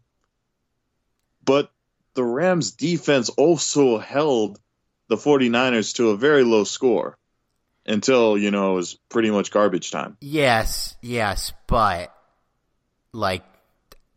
[1.45, 1.71] but
[2.15, 4.59] the Rams defense also held
[5.09, 7.17] the 49ers to a very low score
[7.87, 10.17] until, you know, it was pretty much garbage time.
[10.21, 12.15] Yes, yes, but
[13.13, 13.45] like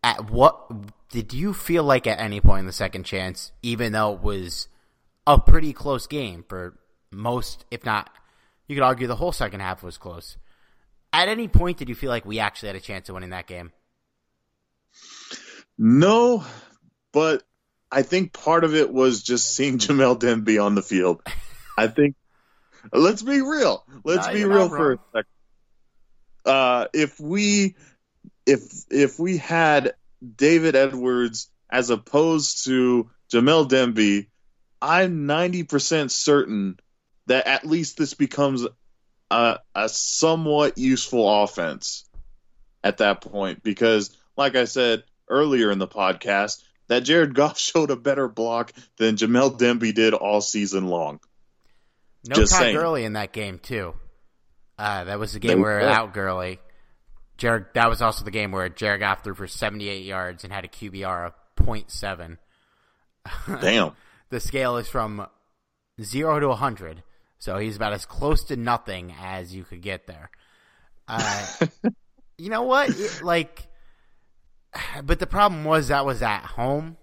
[0.03, 0.71] at what
[1.09, 4.69] did you feel like at any point in the second chance even though it was
[5.27, 6.77] a pretty close game for
[7.11, 8.09] most if not
[8.67, 10.37] you could argue the whole second half was close.
[11.13, 13.47] At any point, did you feel like we actually had a chance of winning that
[13.47, 13.71] game?
[15.77, 16.43] No,
[17.15, 17.43] but
[17.89, 21.21] I think part of it was just seeing Jamil Demby on the field.
[21.77, 22.17] I think,
[22.91, 23.85] let's be real.
[24.03, 25.29] Let's No, be real for a second.
[26.45, 27.75] Uh, if we,
[28.45, 28.61] if
[28.91, 29.93] if we had
[30.35, 34.27] David Edwards as opposed to Jamil Demby,
[34.81, 36.77] I'm 90% certain
[37.27, 38.67] that at least this becomes
[39.31, 42.07] a, a somewhat useful offense
[42.83, 47.91] at that point because like I said earlier in the podcast that Jared Goff showed
[47.91, 51.19] a better block than Jamil Demby did all season long.
[52.27, 52.75] No Just Todd saying.
[52.75, 53.93] Gurley in that game too.
[54.77, 55.85] Uh, that was the game There where go.
[55.87, 56.59] without Gurley,
[57.37, 57.65] Jared.
[57.75, 60.67] That was also the game where Jared Goff threw for 78 yards and had a
[60.67, 62.37] QBR of 0.7.
[63.61, 63.91] Damn.
[64.29, 65.27] The scale is from
[66.01, 67.03] zero to 100,
[67.39, 70.29] so he's about as close to nothing as you could get there.
[71.07, 71.45] Uh,
[72.37, 72.89] you know what?
[72.89, 73.67] It- like,
[75.03, 76.97] but the problem was that was at home,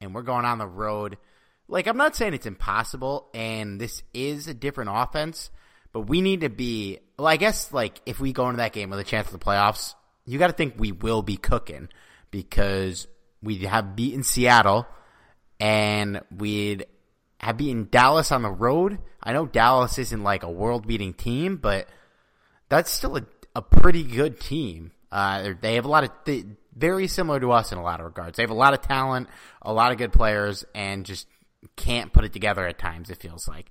[0.00, 1.18] and we're going on the road.
[1.68, 5.50] Like, I'm not saying it's impossible, and this is a different offense,
[5.92, 6.98] but we need to be.
[7.18, 9.44] Well, I guess like if we go into that game with a chance of the
[9.44, 11.88] playoffs, you got to think we will be cooking
[12.30, 13.08] because
[13.42, 14.86] we have beaten Seattle
[15.58, 16.86] and we'd
[17.40, 18.98] have beaten Dallas on the road.
[19.22, 21.88] I know Dallas isn't like a world beating team, but
[22.68, 23.26] that's still a,
[23.56, 24.92] a pretty good team.
[25.10, 26.44] Uh, they have a lot of th-
[26.78, 28.36] very similar to us in a lot of regards.
[28.36, 29.28] They have a lot of talent,
[29.60, 31.26] a lot of good players, and just
[31.76, 33.10] can't put it together at times.
[33.10, 33.70] It feels like.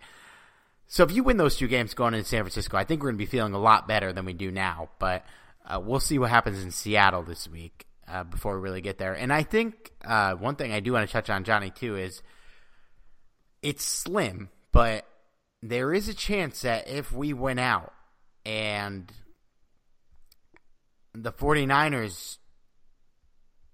[0.88, 3.18] So if you win those two games going into San Francisco, I think we're going
[3.18, 4.89] to be feeling a lot better than we do now.
[4.99, 5.26] But
[5.66, 9.14] uh, we'll see what happens in Seattle this week uh, before we really get there.
[9.14, 12.22] And I think uh, one thing I do want to touch on, Johnny, too, is
[13.62, 15.05] it's slim, but
[15.62, 17.93] there is a chance that if we win out
[18.45, 19.12] and
[21.14, 22.38] the 49ers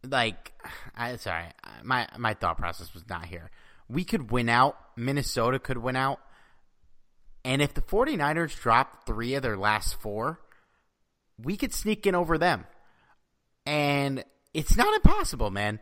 [0.08, 0.54] like
[0.96, 1.46] I sorry,
[1.84, 3.52] my my thought process was not here.
[3.90, 6.20] We could win out, Minnesota could win out.
[7.46, 10.40] And if the 49ers drop 3 of their last 4,
[11.38, 12.66] we could sneak in over them.
[13.66, 14.24] And
[14.54, 15.82] it's not impossible, man.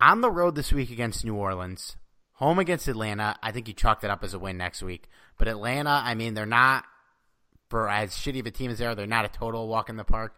[0.00, 1.96] On the road this week against New Orleans,
[2.32, 3.36] home against Atlanta.
[3.40, 5.08] I think you chalked it up as a win next week.
[5.38, 6.84] But Atlanta, I mean, they're not
[7.70, 8.96] for as shitty of a team as they are.
[8.96, 10.36] They're not a total walk in the park.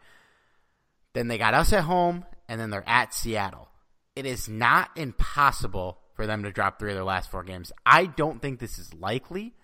[1.15, 3.69] Then they got us at home, and then they're at Seattle.
[4.17, 7.73] It is not impossible for them to drop three of their last four games.
[7.85, 9.55] I don't think this is likely.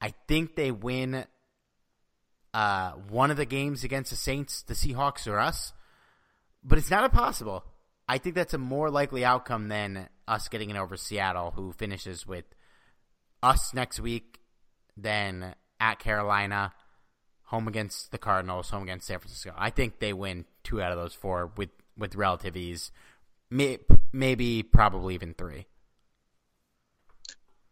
[0.00, 1.26] I think they win
[2.54, 5.72] uh, one of the games against the Saints, the Seahawks, or us,
[6.64, 7.64] but it's not impossible.
[8.08, 12.26] I think that's a more likely outcome than us getting it over Seattle, who finishes
[12.26, 12.44] with
[13.42, 14.40] us next week,
[14.96, 16.72] then at Carolina,
[17.44, 19.52] home against the Cardinals, home against San Francisco.
[19.56, 22.90] I think they win two out of those four with with relative ease,
[23.50, 25.66] maybe probably even three.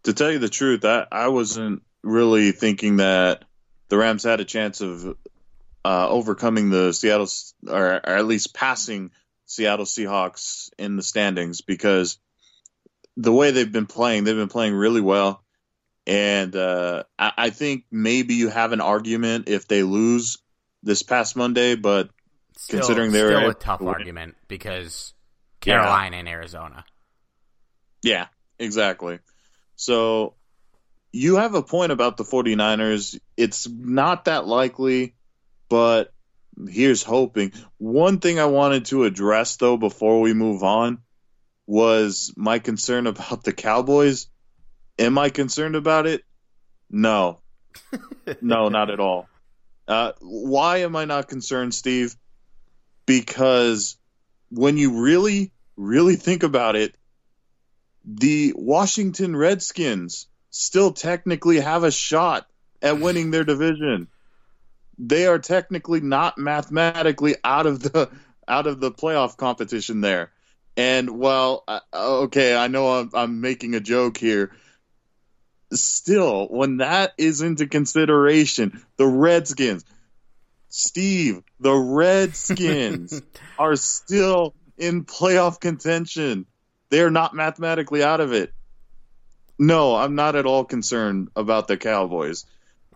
[0.05, 3.45] To tell you the truth, I, I wasn't really thinking that
[3.89, 5.17] the Rams had a chance of
[5.85, 7.29] uh, overcoming the Seattle,
[7.67, 9.11] or, or at least passing
[9.47, 12.19] Seattle Seahawks in the standings because
[13.17, 15.43] the way they've been playing, they've been playing really well.
[16.07, 20.39] And uh, I, I, think maybe you have an argument if they lose
[20.83, 22.09] this past Monday, but
[22.71, 25.13] still, considering they're still a tough argument because
[25.61, 26.21] Carolina yeah.
[26.21, 26.85] and Arizona.
[28.03, 28.27] Yeah,
[28.59, 29.19] exactly.
[29.77, 30.35] So
[31.13, 33.19] you have a point about the 49ers.
[33.37, 35.15] It's not that likely,
[35.69, 36.13] but
[36.69, 37.53] here's hoping.
[37.79, 40.99] One thing I wanted to address, though, before we move on
[41.67, 44.29] was my concern about the Cowboys.
[44.99, 46.23] Am I concerned about it?
[46.91, 47.41] No.
[48.41, 49.29] no, not at all.
[49.87, 52.15] Uh, why am I not concerned, Steve?
[53.11, 53.97] Because
[54.51, 56.95] when you really, really think about it,
[58.05, 62.47] the Washington Redskins still technically have a shot
[62.81, 64.07] at winning their division.
[64.97, 68.11] They are technically not mathematically out of the
[68.47, 70.31] out of the playoff competition there.
[70.77, 74.53] And well, uh, okay, I know I'm, I'm making a joke here.
[75.73, 79.85] Still, when that is into consideration, the Redskins,
[80.71, 83.21] Steve, the Redskins
[83.59, 86.47] are still in playoff contention.
[86.89, 88.53] They're not mathematically out of it.
[89.59, 92.47] No, I'm not at all concerned about the Cowboys.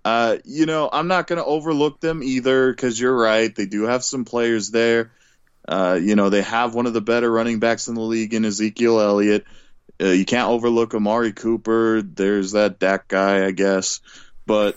[0.05, 3.55] Uh, you know, I'm not going to overlook them either because you're right.
[3.55, 5.13] They do have some players there.
[5.67, 8.45] Uh, you know, they have one of the better running backs in the league in
[8.45, 9.45] Ezekiel Elliott.
[10.01, 12.03] Uh, you can't overlook Amari Cooper.
[12.03, 14.01] There's that Dak guy, I guess.
[14.47, 14.77] But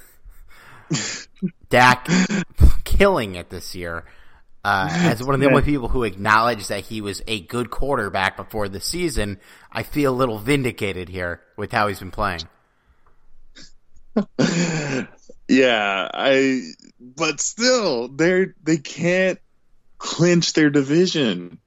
[1.70, 2.08] Dak
[2.98, 4.04] killing it this year.
[4.66, 8.36] Uh, as one of the only people who acknowledged that he was a good quarterback
[8.36, 9.40] before the season,
[9.72, 12.42] I feel a little vindicated here with how he's been playing.
[15.48, 16.72] yeah, I.
[17.00, 19.40] But still, they they can't
[20.00, 21.60] clinch their division.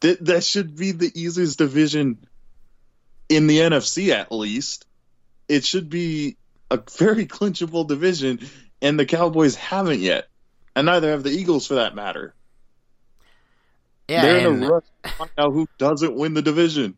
[0.00, 2.18] That that should be the easiest division
[3.28, 4.86] in the NFC, at least.
[5.48, 6.36] It should be
[6.70, 8.40] a very clinchable division,
[8.82, 10.29] and the Cowboys haven't yet
[10.80, 12.34] and neither have the Eagles for that matter.
[14.08, 16.96] Yeah, they're in a rush to find out who doesn't win the division.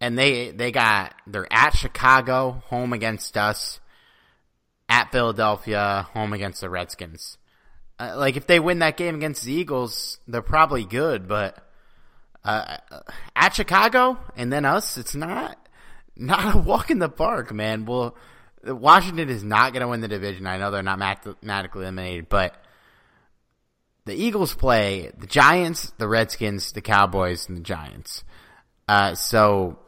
[0.00, 3.80] And they they got they're at Chicago, home against us,
[4.88, 7.38] at Philadelphia, home against the Redskins.
[7.98, 11.58] Uh, like if they win that game against the Eagles, they're probably good, but
[12.44, 12.78] uh,
[13.34, 15.58] at Chicago and then us, it's not
[16.16, 17.84] not a walk in the park, man.
[17.84, 18.16] Well,
[18.64, 20.46] Washington is not going to win the division.
[20.46, 22.54] I know they're not mathematically eliminated, but
[24.04, 28.24] the Eagles play the Giants, the Redskins, the Cowboys, and the Giants.
[28.88, 29.78] Uh, so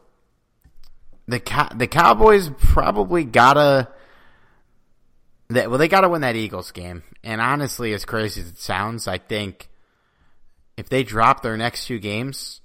[1.27, 1.41] the
[1.75, 3.89] the Cowboys probably gotta.
[5.49, 7.03] That, well, they gotta win that Eagles game.
[7.23, 9.69] And honestly, as crazy as it sounds, I think
[10.77, 12.61] if they drop their next two games,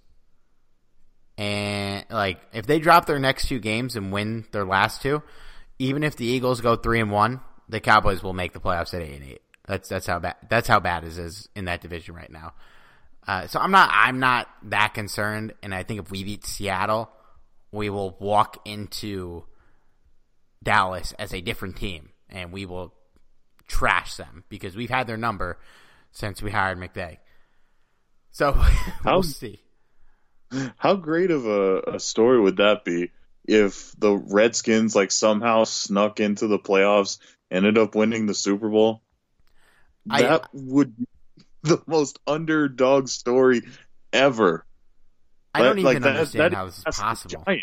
[1.37, 5.23] and like if they drop their next two games and win their last two,
[5.79, 9.03] even if the Eagles go three and one, the Cowboys will make the playoffs at
[9.03, 9.43] eight and eight.
[9.67, 12.55] That's that's how bad that's how bad it is in that division right now.
[13.27, 17.11] Uh, so I'm not I'm not that concerned, and I think if we beat Seattle,
[17.71, 19.45] we will walk into
[20.63, 22.95] Dallas as a different team, and we will
[23.69, 25.59] trash them because we've had their number
[26.11, 27.19] since we hired McVay.
[28.31, 28.65] So we'll
[29.05, 29.61] how, see.
[30.79, 33.11] How great of a, a story would that be
[33.49, 37.19] if the Redskins like somehow snuck into the playoffs,
[37.51, 39.01] ended up winning the Super Bowl.
[40.09, 41.07] I, that would be
[41.63, 43.63] the most underdog story
[44.13, 44.67] ever.
[45.55, 47.45] I don't even like, understand that, how this is possible.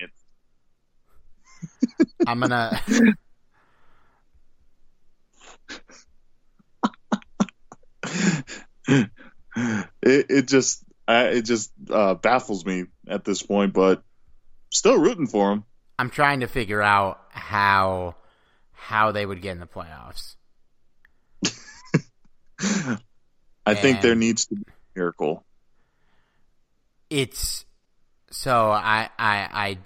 [2.28, 2.82] I'm gonna.
[8.88, 9.10] it,
[10.02, 14.02] it just I, it just uh, baffles me at this point, but
[14.72, 15.66] still rooting for them.
[15.98, 18.16] I'm trying to figure out how
[18.72, 20.36] how they would get in the playoffs.
[23.66, 25.44] I think there needs to be a miracle.
[27.10, 27.66] It's
[28.32, 29.78] so I I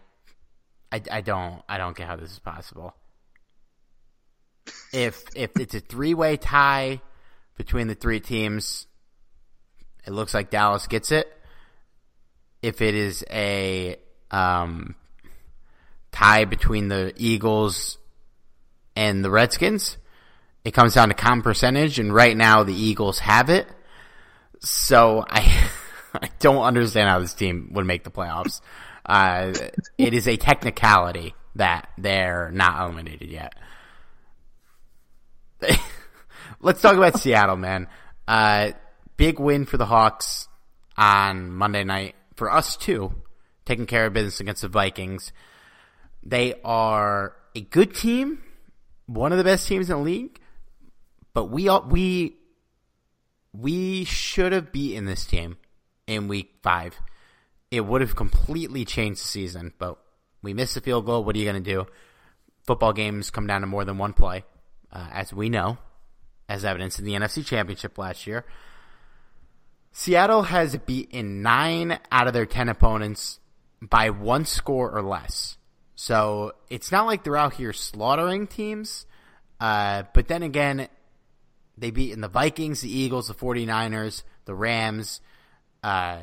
[0.91, 2.95] I I, I don't I don't get how this is possible.
[4.91, 7.01] If if it's a three way tie
[7.55, 8.87] between the three teams,
[10.05, 11.31] it looks like Dallas gets it.
[12.61, 13.97] If it is a
[14.31, 14.95] um,
[16.11, 17.97] tie between the Eagles
[18.95, 19.97] and the Redskins,
[20.63, 23.67] it comes down to common percentage, and right now the Eagles have it.
[24.59, 25.69] So I
[26.13, 28.61] I don't understand how this team would make the playoffs.
[29.05, 29.53] Uh,
[29.97, 33.53] it is a technicality that they're not eliminated yet.
[36.61, 37.87] Let's talk about Seattle, man.
[38.27, 38.71] Uh,
[39.17, 40.47] big win for the Hawks
[40.97, 43.13] on Monday night for us too,
[43.65, 45.31] taking care of business against the Vikings.
[46.23, 48.43] They are a good team,
[49.05, 50.39] one of the best teams in the league,
[51.33, 52.35] but we all, we
[53.53, 55.57] we should have beaten this team
[56.07, 56.99] in week five.
[57.71, 59.97] It would have completely changed the season, but
[60.41, 61.23] we missed the field goal.
[61.23, 61.87] What are you going to do?
[62.65, 64.43] Football games come down to more than one play,
[64.91, 65.77] uh, as we know,
[66.47, 68.45] as evidenced in the NFC Championship last year.
[69.91, 73.39] Seattle has beaten nine out of their 10 opponents
[73.81, 75.57] by one score or less.
[76.01, 79.05] So it's not like they're out here slaughtering teams.
[79.59, 80.87] Uh, but then again,
[81.77, 85.19] they beaten the Vikings, the Eagles, the 49ers, the Rams,
[85.83, 86.19] uh,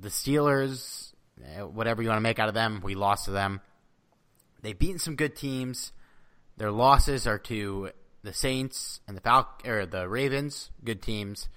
[0.00, 2.80] the Steelers, uh, whatever you want to make out of them.
[2.82, 3.60] We lost to them.
[4.62, 5.92] They've beaten some good teams.
[6.56, 7.90] Their losses are to
[8.22, 11.50] the Saints and the Fal- or the Ravens, good teams.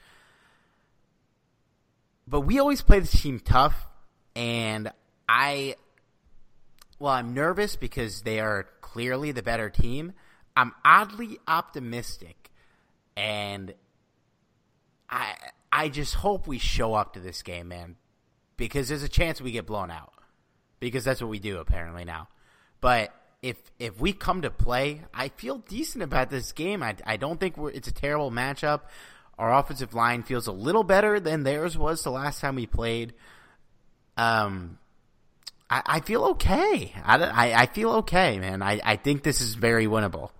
[2.27, 3.87] But we always play this team tough,
[4.35, 4.91] and
[5.29, 5.75] I,
[6.99, 10.13] well, I'm nervous because they are clearly the better team.
[10.55, 12.51] I'm oddly optimistic,
[13.15, 13.73] and
[15.09, 15.35] I
[15.71, 17.95] I just hope we show up to this game, man,
[18.57, 20.13] because there's a chance we get blown out,
[20.79, 22.27] because that's what we do apparently now.
[22.81, 26.81] But if if we come to play, I feel decent about this game.
[26.81, 28.81] I, I don't think it's a terrible matchup.
[29.37, 33.13] Our offensive line feels a little better than theirs was the last time we played.
[34.17, 34.79] Um,
[35.69, 36.93] I, I feel okay.
[37.03, 38.61] I, I, I feel okay, man.
[38.61, 40.31] I, I think this is very winnable.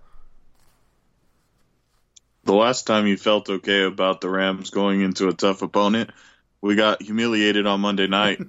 [2.44, 6.10] The last time you felt okay about the Rams going into a tough opponent,
[6.62, 8.40] we got humiliated on Monday night.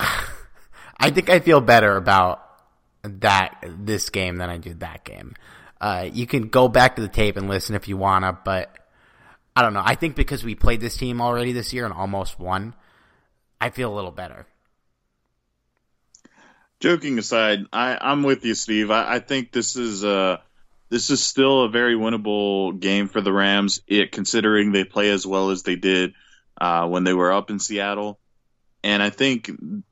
[0.00, 2.42] I think I feel better about
[3.02, 5.34] that this game than I did that game.
[5.80, 8.76] Uh, you can go back to the tape and listen if you wanna, but
[9.56, 9.82] I don't know.
[9.84, 12.74] I think because we played this team already this year and almost won,
[13.60, 14.46] I feel a little better.
[16.80, 18.90] Joking aside, I, I'm with you, Steve.
[18.90, 20.38] I, I think this is uh
[20.88, 25.26] this is still a very winnable game for the Rams, it considering they play as
[25.26, 26.14] well as they did
[26.60, 28.18] uh, when they were up in Seattle.
[28.82, 29.50] And I think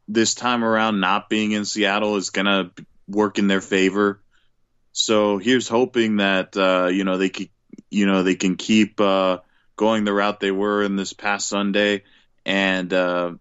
[0.08, 2.70] this time around, not being in Seattle is gonna
[3.06, 4.20] work in their favor.
[4.92, 7.48] So here's hoping that uh, you know they can,
[7.90, 9.38] you know they can keep uh,
[9.76, 12.04] going the route they were in this past Sunday,
[12.46, 13.32] and uh,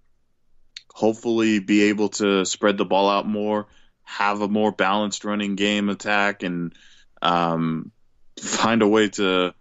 [0.98, 3.68] hopefully be able to spread the ball out more,
[4.02, 6.74] have a more balanced running game attack, and
[7.22, 7.92] um,
[8.40, 9.54] find a way to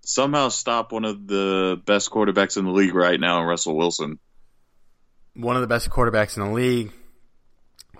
[0.00, 4.18] somehow stop one of the best quarterbacks in the league right now, Russell Wilson.
[5.34, 6.92] One of the best quarterbacks in the league,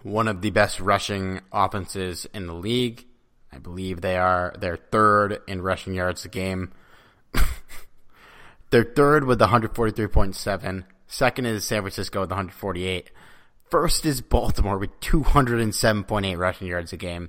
[0.03, 3.05] one of the best rushing offenses in the league.
[3.53, 6.73] I believe they are they're third in rushing yards a game.
[8.71, 10.85] they're third with 143.7.
[11.11, 13.11] Second is San Francisco with 148.
[13.69, 17.29] First is Baltimore with 207.8 rushing yards a game.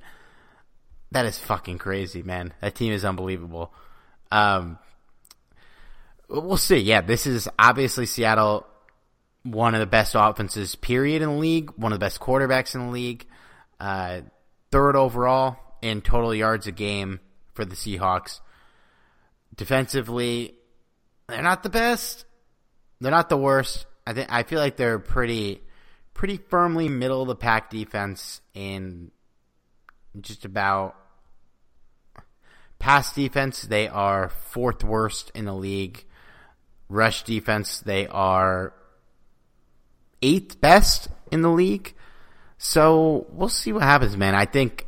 [1.12, 2.54] That is fucking crazy, man.
[2.62, 3.74] That team is unbelievable.
[4.32, 4.78] Um,
[6.30, 6.78] we'll see.
[6.78, 8.68] Yeah, this is obviously Seattle,
[9.42, 11.72] one of the best offenses, period, in the league.
[11.76, 13.26] One of the best quarterbacks in the league.
[13.80, 14.22] Uh,
[14.72, 17.20] third overall in total yards a game
[17.56, 18.42] for the Seahawks.
[19.56, 20.54] Defensively,
[21.28, 22.26] they're not the best.
[23.02, 23.88] They're not the worst.
[24.06, 25.62] I think I feel like they're pretty,
[26.14, 29.12] pretty firmly middle of the pack defense in
[30.20, 30.96] just about
[32.78, 33.64] pass defense.
[33.64, 36.06] They are fourth worst in the league.
[36.90, 38.74] Rush defense, they are
[40.22, 41.96] eighth best in the league.
[42.58, 44.36] So we'll see what happens, man.
[44.36, 44.88] I think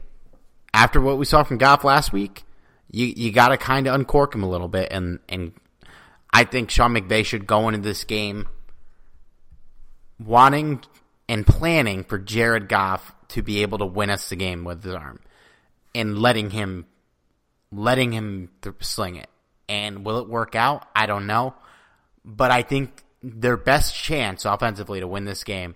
[0.74, 2.43] after what we saw from Goff last week,
[2.91, 5.53] you you got to kind of uncork him a little bit and and
[6.34, 8.50] I think Sean McVay should go into this game
[10.20, 10.82] wanting
[11.30, 14.94] and planning for Jared Goff to be able to win us the game with his
[14.94, 15.20] arm
[15.94, 16.86] and letting him
[17.72, 19.30] letting him th- sling it.
[19.70, 20.88] And will it work out?
[20.96, 21.56] I don't know.
[22.26, 25.76] But I think their best chance offensively to win this game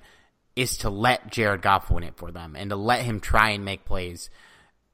[0.55, 3.63] is to let Jared Goff win it for them and to let him try and
[3.63, 4.29] make plays.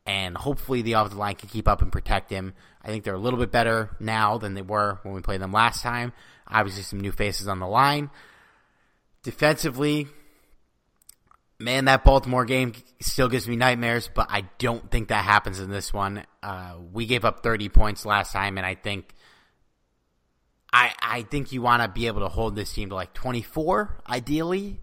[0.06, 2.54] And hopefully the offensive line can keep up and protect him.
[2.82, 5.54] I think they're a little bit better now than they were when we played them
[5.54, 6.12] last time.
[6.48, 8.10] Obviously, some new faces on the line.
[9.24, 10.08] Defensively,
[11.58, 15.70] man, that Baltimore game still gives me nightmares, but I don't think that happens in
[15.70, 16.26] this one.
[16.42, 19.14] Uh, we gave up 30 points last time, and I think
[20.74, 24.04] I I think you want to be able to hold this team to like 24,
[24.10, 24.82] ideally.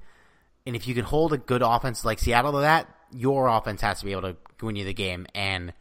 [0.67, 4.01] And if you can hold a good offense like Seattle to that, your offense has
[4.01, 5.27] to be able to win you the game.
[5.35, 5.73] And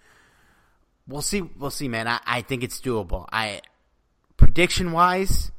[1.08, 1.42] we'll see.
[1.42, 2.08] We'll see, man.
[2.08, 3.28] I, I think it's doable.
[3.32, 3.62] I
[4.38, 5.52] prediction wise.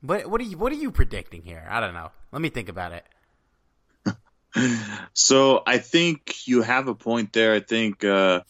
[0.00, 1.66] What what are you what are you predicting here?
[1.68, 2.10] I don't know.
[2.32, 4.14] Let me think about it.
[5.12, 7.54] so I think you have a point there.
[7.54, 8.40] I think uh,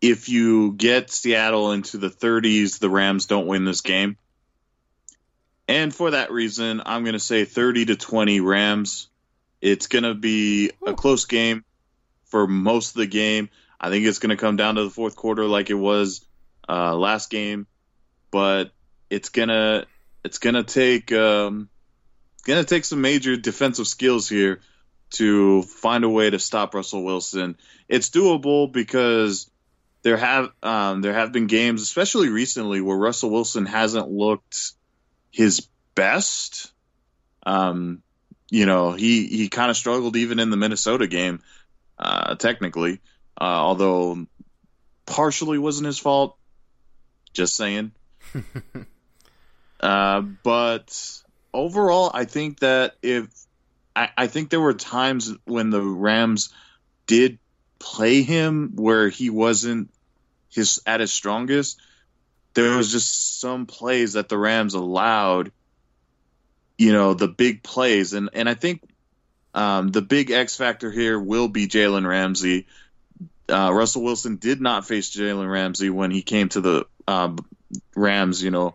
[0.00, 4.16] if you get Seattle into the 30s, the Rams don't win this game.
[5.66, 9.08] And for that reason, I'm going to say 30 to 20 Rams.
[9.60, 11.64] It's going to be a close game
[12.26, 13.48] for most of the game.
[13.80, 16.24] I think it's going to come down to the fourth quarter like it was
[16.68, 17.66] uh, last game,
[18.30, 18.72] but
[19.10, 19.86] it's gonna
[20.24, 21.68] it's gonna take um,
[22.44, 24.60] gonna take some major defensive skills here
[25.10, 27.56] to find a way to stop Russell Wilson.
[27.88, 29.50] It's doable because
[30.02, 34.72] there have um, there have been games, especially recently, where Russell Wilson hasn't looked
[35.34, 35.66] his
[35.96, 36.72] best.
[37.44, 38.02] Um,
[38.50, 41.42] you know, he he kind of struggled even in the Minnesota game,
[41.98, 43.00] uh, technically,
[43.38, 44.26] uh, although
[45.06, 46.36] partially wasn't his fault.
[47.32, 47.90] Just saying.
[49.80, 51.22] uh, but
[51.52, 53.26] overall, I think that if
[53.96, 56.50] I, I think there were times when the Rams
[57.06, 57.38] did
[57.80, 59.90] play him where he wasn't
[60.48, 61.80] his at his strongest.
[62.54, 65.52] There was just some plays that the Rams allowed,
[66.78, 68.82] you know, the big plays, and and I think
[69.54, 72.66] um, the big X factor here will be Jalen Ramsey.
[73.48, 77.38] Uh, Russell Wilson did not face Jalen Ramsey when he came to the um,
[77.94, 78.74] Rams, you know,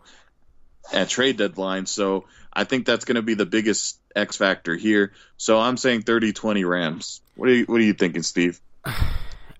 [0.92, 1.86] at trade deadline.
[1.86, 5.12] So I think that's going to be the biggest X factor here.
[5.36, 7.20] So I'm saying 30-20 Rams.
[7.34, 8.60] What are you What are you thinking, Steve?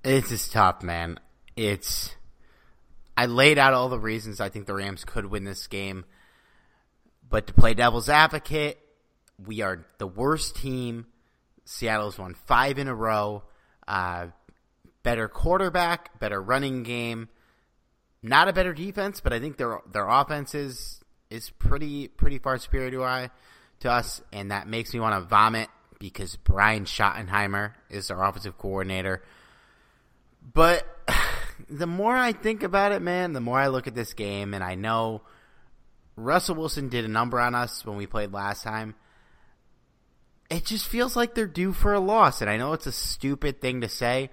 [0.02, 1.20] It's just tough, man.
[1.56, 2.16] It's
[3.20, 6.06] I laid out all the reasons I think the Rams could win this game,
[7.28, 8.78] but to play devil's advocate,
[9.44, 11.04] we are the worst team.
[11.66, 13.42] Seattle's won five in a row.
[13.86, 14.28] Uh,
[15.02, 17.28] better quarterback, better running game.
[18.22, 22.56] Not a better defense, but I think their their offense is is pretty pretty far
[22.56, 23.30] superior to I
[23.80, 25.68] to us, and that makes me want to vomit
[25.98, 29.22] because Brian Schottenheimer is our offensive coordinator.
[30.54, 30.86] But
[31.68, 34.62] the more I think about it, man, the more I look at this game, and
[34.62, 35.22] I know
[36.16, 38.94] Russell Wilson did a number on us when we played last time.
[40.50, 43.60] It just feels like they're due for a loss, and I know it's a stupid
[43.60, 44.30] thing to say,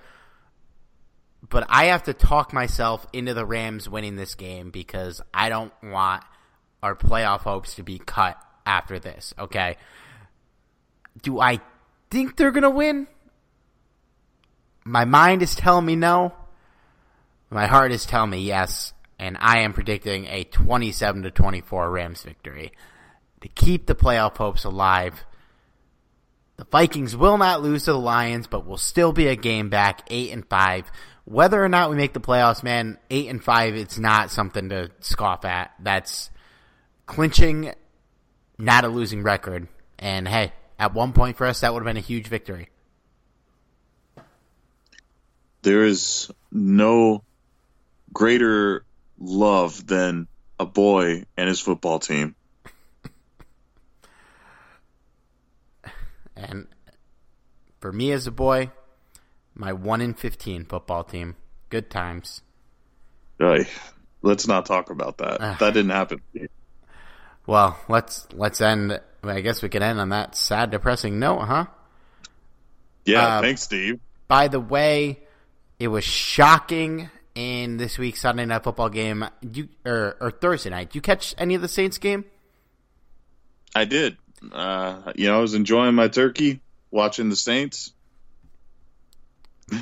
[1.48, 5.74] but I have to talk myself into the Rams winning this game because I don't
[5.84, 6.24] want
[6.82, 9.78] our playoff hopes to be cut after this, okay?
[11.22, 11.62] Do I
[12.10, 13.08] think they're going to win?
[14.84, 16.34] My mind is telling me no.
[17.50, 22.24] My heart is telling me yes, and I am predicting a 27 to 24 Rams
[22.24, 22.74] victory
[23.42, 25.24] to keep the playoff hopes alive.
[26.58, 30.02] The Vikings will not lose to the Lions, but will still be a game back,
[30.08, 30.92] eight and five.
[31.24, 34.90] Whether or not we make the playoffs, man, eight and five, it's not something to
[35.00, 35.72] scoff at.
[35.80, 36.30] That's
[37.06, 37.74] clinching,
[38.58, 39.68] not a losing record.
[40.00, 42.70] And hey, at one point for us, that would have been a huge victory.
[45.62, 47.24] There is no
[48.14, 48.86] greater
[49.20, 50.28] love than
[50.60, 52.36] a boy and his football team.
[56.36, 56.68] And
[57.80, 58.72] for me as a boy,
[59.56, 61.36] my 1 in 15 football team.
[61.70, 62.42] Good times.
[63.40, 63.66] Hey,
[64.22, 65.40] let's not talk about that.
[65.60, 66.22] that didn't happen.
[67.46, 71.66] Well, let's let's end I guess we can end on that sad depressing note, huh?
[73.06, 74.00] Yeah, uh, thanks Steve.
[74.28, 75.20] By the way,
[75.80, 79.24] it was shocking in this week's Sunday night football game.
[79.42, 80.96] You or, or Thursday night.
[80.96, 82.26] You catch any of the Saints game?
[83.76, 84.18] I did.
[84.52, 87.94] Uh, you know, I was enjoying my turkey, watching the Saints.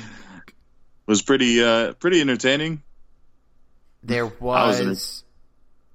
[1.06, 2.82] was pretty uh, pretty entertaining.
[4.02, 5.24] there was,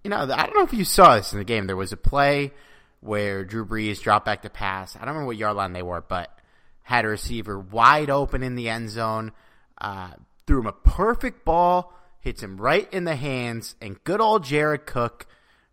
[0.03, 1.67] you know, I don't know if you saw this in the game.
[1.67, 2.53] There was a play
[3.01, 4.95] where Drew Brees dropped back to pass.
[4.95, 6.35] I don't remember what yard line they were, but
[6.81, 9.31] had a receiver wide open in the end zone,
[9.79, 10.11] uh,
[10.47, 14.85] threw him a perfect ball, hits him right in the hands, and good old Jared
[14.85, 15.27] Cook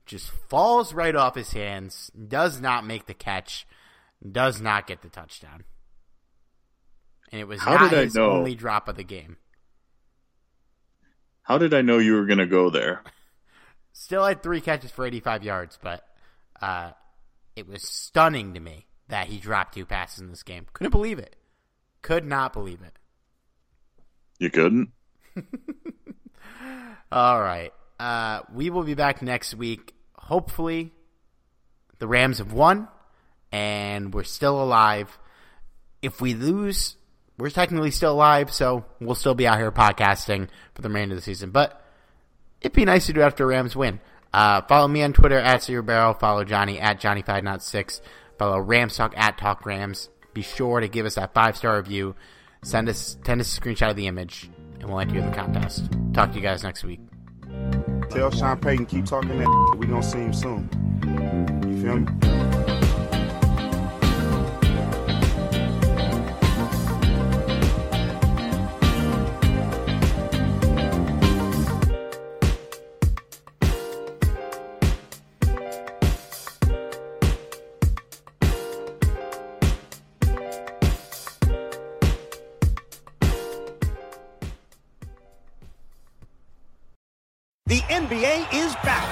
[0.06, 3.66] just falls right off his hands, does not make the catch,
[4.30, 5.64] does not get the touchdown.
[7.30, 8.30] And it was How not his know?
[8.30, 9.36] only drop of the game.
[11.42, 13.02] How did I know you were going to go there?
[13.92, 16.04] Still had three catches for 85 yards, but
[16.60, 16.92] uh,
[17.56, 20.66] it was stunning to me that he dropped two passes in this game.
[20.72, 21.36] Couldn't believe it.
[22.02, 22.92] Could not believe it.
[24.38, 24.90] You couldn't?
[27.12, 27.72] All right.
[27.98, 29.94] Uh, we will be back next week.
[30.14, 30.92] Hopefully,
[31.98, 32.88] the Rams have won
[33.50, 35.18] and we're still alive.
[36.02, 36.96] If we lose,
[37.38, 41.18] we're technically still alive, so we'll still be out here podcasting for the remainder of
[41.18, 41.50] the season.
[41.50, 41.82] But
[42.60, 44.00] it'd be nice to do after Rams win.
[44.32, 46.14] Uh, follow me on Twitter at Zero Barrel.
[46.14, 48.00] Follow Johnny at Johnny506.
[48.38, 50.10] Follow Rams Talk at Talk Rams.
[50.34, 52.14] Be sure to give us that five star review.
[52.62, 54.50] Send us send us a screenshot of the image,
[54.80, 55.88] and we'll enter you in the contest.
[56.12, 57.00] Talk to you guys next week.
[58.10, 59.76] Tell Sean Payton keep talking that.
[59.78, 60.68] We gonna see him soon.
[61.66, 62.37] You feel me?